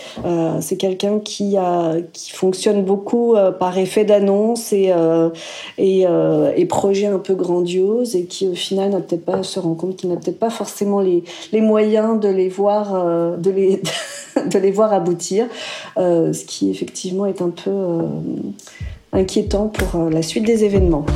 c'est 0.60 0.76
quelqu'un 0.76 1.18
qui 1.18 1.56
a 1.56 1.96
qui 2.12 2.32
fonctionne 2.32 2.84
beaucoup 2.84 3.34
par 3.58 3.76
effet 3.78 4.04
d'annonce 4.04 4.72
et 4.72 4.92
et, 5.78 6.06
et 6.56 6.66
projet 6.66 7.06
un 7.06 7.18
peu 7.18 7.34
grandiose 7.34 8.16
et 8.16 8.24
qui 8.24 8.48
au 8.48 8.54
final 8.54 8.90
n'a 8.90 9.00
peut-être 9.00 9.24
pas 9.24 9.42
se 9.42 9.58
rend 9.60 9.74
compte 9.74 9.96
qu'il 9.96 10.10
n'a 10.10 10.16
peut-être 10.16 10.38
pas 10.38 10.50
forcément 10.50 11.00
les 11.00 11.24
les 11.52 11.60
moyens 11.60 12.20
de 12.20 12.28
les 12.28 12.48
voir 12.48 13.36
de 13.36 13.50
les 13.50 13.82
de 14.50 14.58
les 14.58 14.70
voir 14.70 14.92
aboutir, 14.92 15.46
ce 15.96 16.44
qui 16.44 16.70
effectivement 16.70 17.26
est 17.26 17.42
un 17.42 17.50
peu 17.50 17.70
euh, 17.70 18.08
inquiétant 19.14 19.68
pour 19.68 20.00
euh, 20.00 20.10
la 20.10 20.22
suite 20.22 20.44
des 20.44 20.64
événements. 20.64 21.06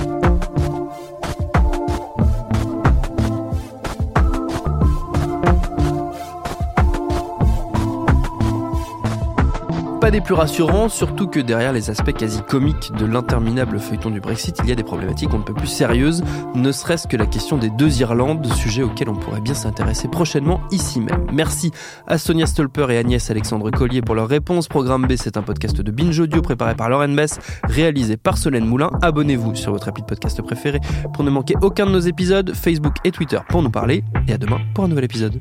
Des 10.10 10.20
plus 10.20 10.34
rassurants, 10.34 10.88
surtout 10.88 11.26
que 11.26 11.40
derrière 11.40 11.72
les 11.72 11.90
aspects 11.90 12.12
quasi 12.12 12.40
comiques 12.42 12.92
de 12.98 13.04
l'interminable 13.04 13.78
feuilleton 13.78 14.10
du 14.10 14.20
Brexit, 14.20 14.58
il 14.62 14.68
y 14.68 14.72
a 14.72 14.74
des 14.74 14.82
problématiques 14.82 15.30
on 15.34 15.38
ne 15.38 15.42
peut 15.42 15.54
plus 15.54 15.66
sérieuses, 15.66 16.22
ne 16.54 16.72
serait-ce 16.72 17.06
que 17.06 17.16
la 17.16 17.26
question 17.26 17.58
des 17.58 17.68
deux 17.70 18.00
Irlandes, 18.00 18.46
sujet 18.54 18.82
auquel 18.82 19.08
on 19.08 19.16
pourrait 19.16 19.40
bien 19.40 19.54
s'intéresser 19.54 20.08
prochainement 20.08 20.60
ici 20.70 21.00
même. 21.00 21.26
Merci 21.32 21.72
à 22.06 22.16
Sonia 22.16 22.46
Stolper 22.46 22.86
et 22.90 22.98
Agnès 22.98 23.30
Alexandre 23.30 23.70
Collier 23.70 24.00
pour 24.00 24.14
leurs 24.14 24.28
réponses. 24.28 24.68
Programme 24.68 25.06
B, 25.06 25.14
c'est 25.16 25.36
un 25.36 25.42
podcast 25.42 25.80
de 25.80 25.90
Binge 25.90 26.18
Audio 26.20 26.40
préparé 26.42 26.74
par 26.74 26.88
Lauren 26.88 27.14
Bess, 27.14 27.38
réalisé 27.64 28.16
par 28.16 28.38
Solène 28.38 28.66
Moulin. 28.66 28.90
Abonnez-vous 29.02 29.54
sur 29.56 29.72
votre 29.72 29.88
appli 29.88 30.02
de 30.02 30.08
podcast 30.08 30.40
préféré 30.42 30.80
pour 31.12 31.24
ne 31.24 31.30
manquer 31.30 31.54
aucun 31.60 31.86
de 31.86 31.92
nos 31.92 32.00
épisodes, 32.00 32.54
Facebook 32.54 32.94
et 33.04 33.10
Twitter 33.10 33.40
pour 33.48 33.62
nous 33.62 33.70
parler, 33.70 34.04
et 34.26 34.32
à 34.32 34.38
demain 34.38 34.60
pour 34.74 34.84
un 34.84 34.88
nouvel 34.88 35.04
épisode. 35.04 35.40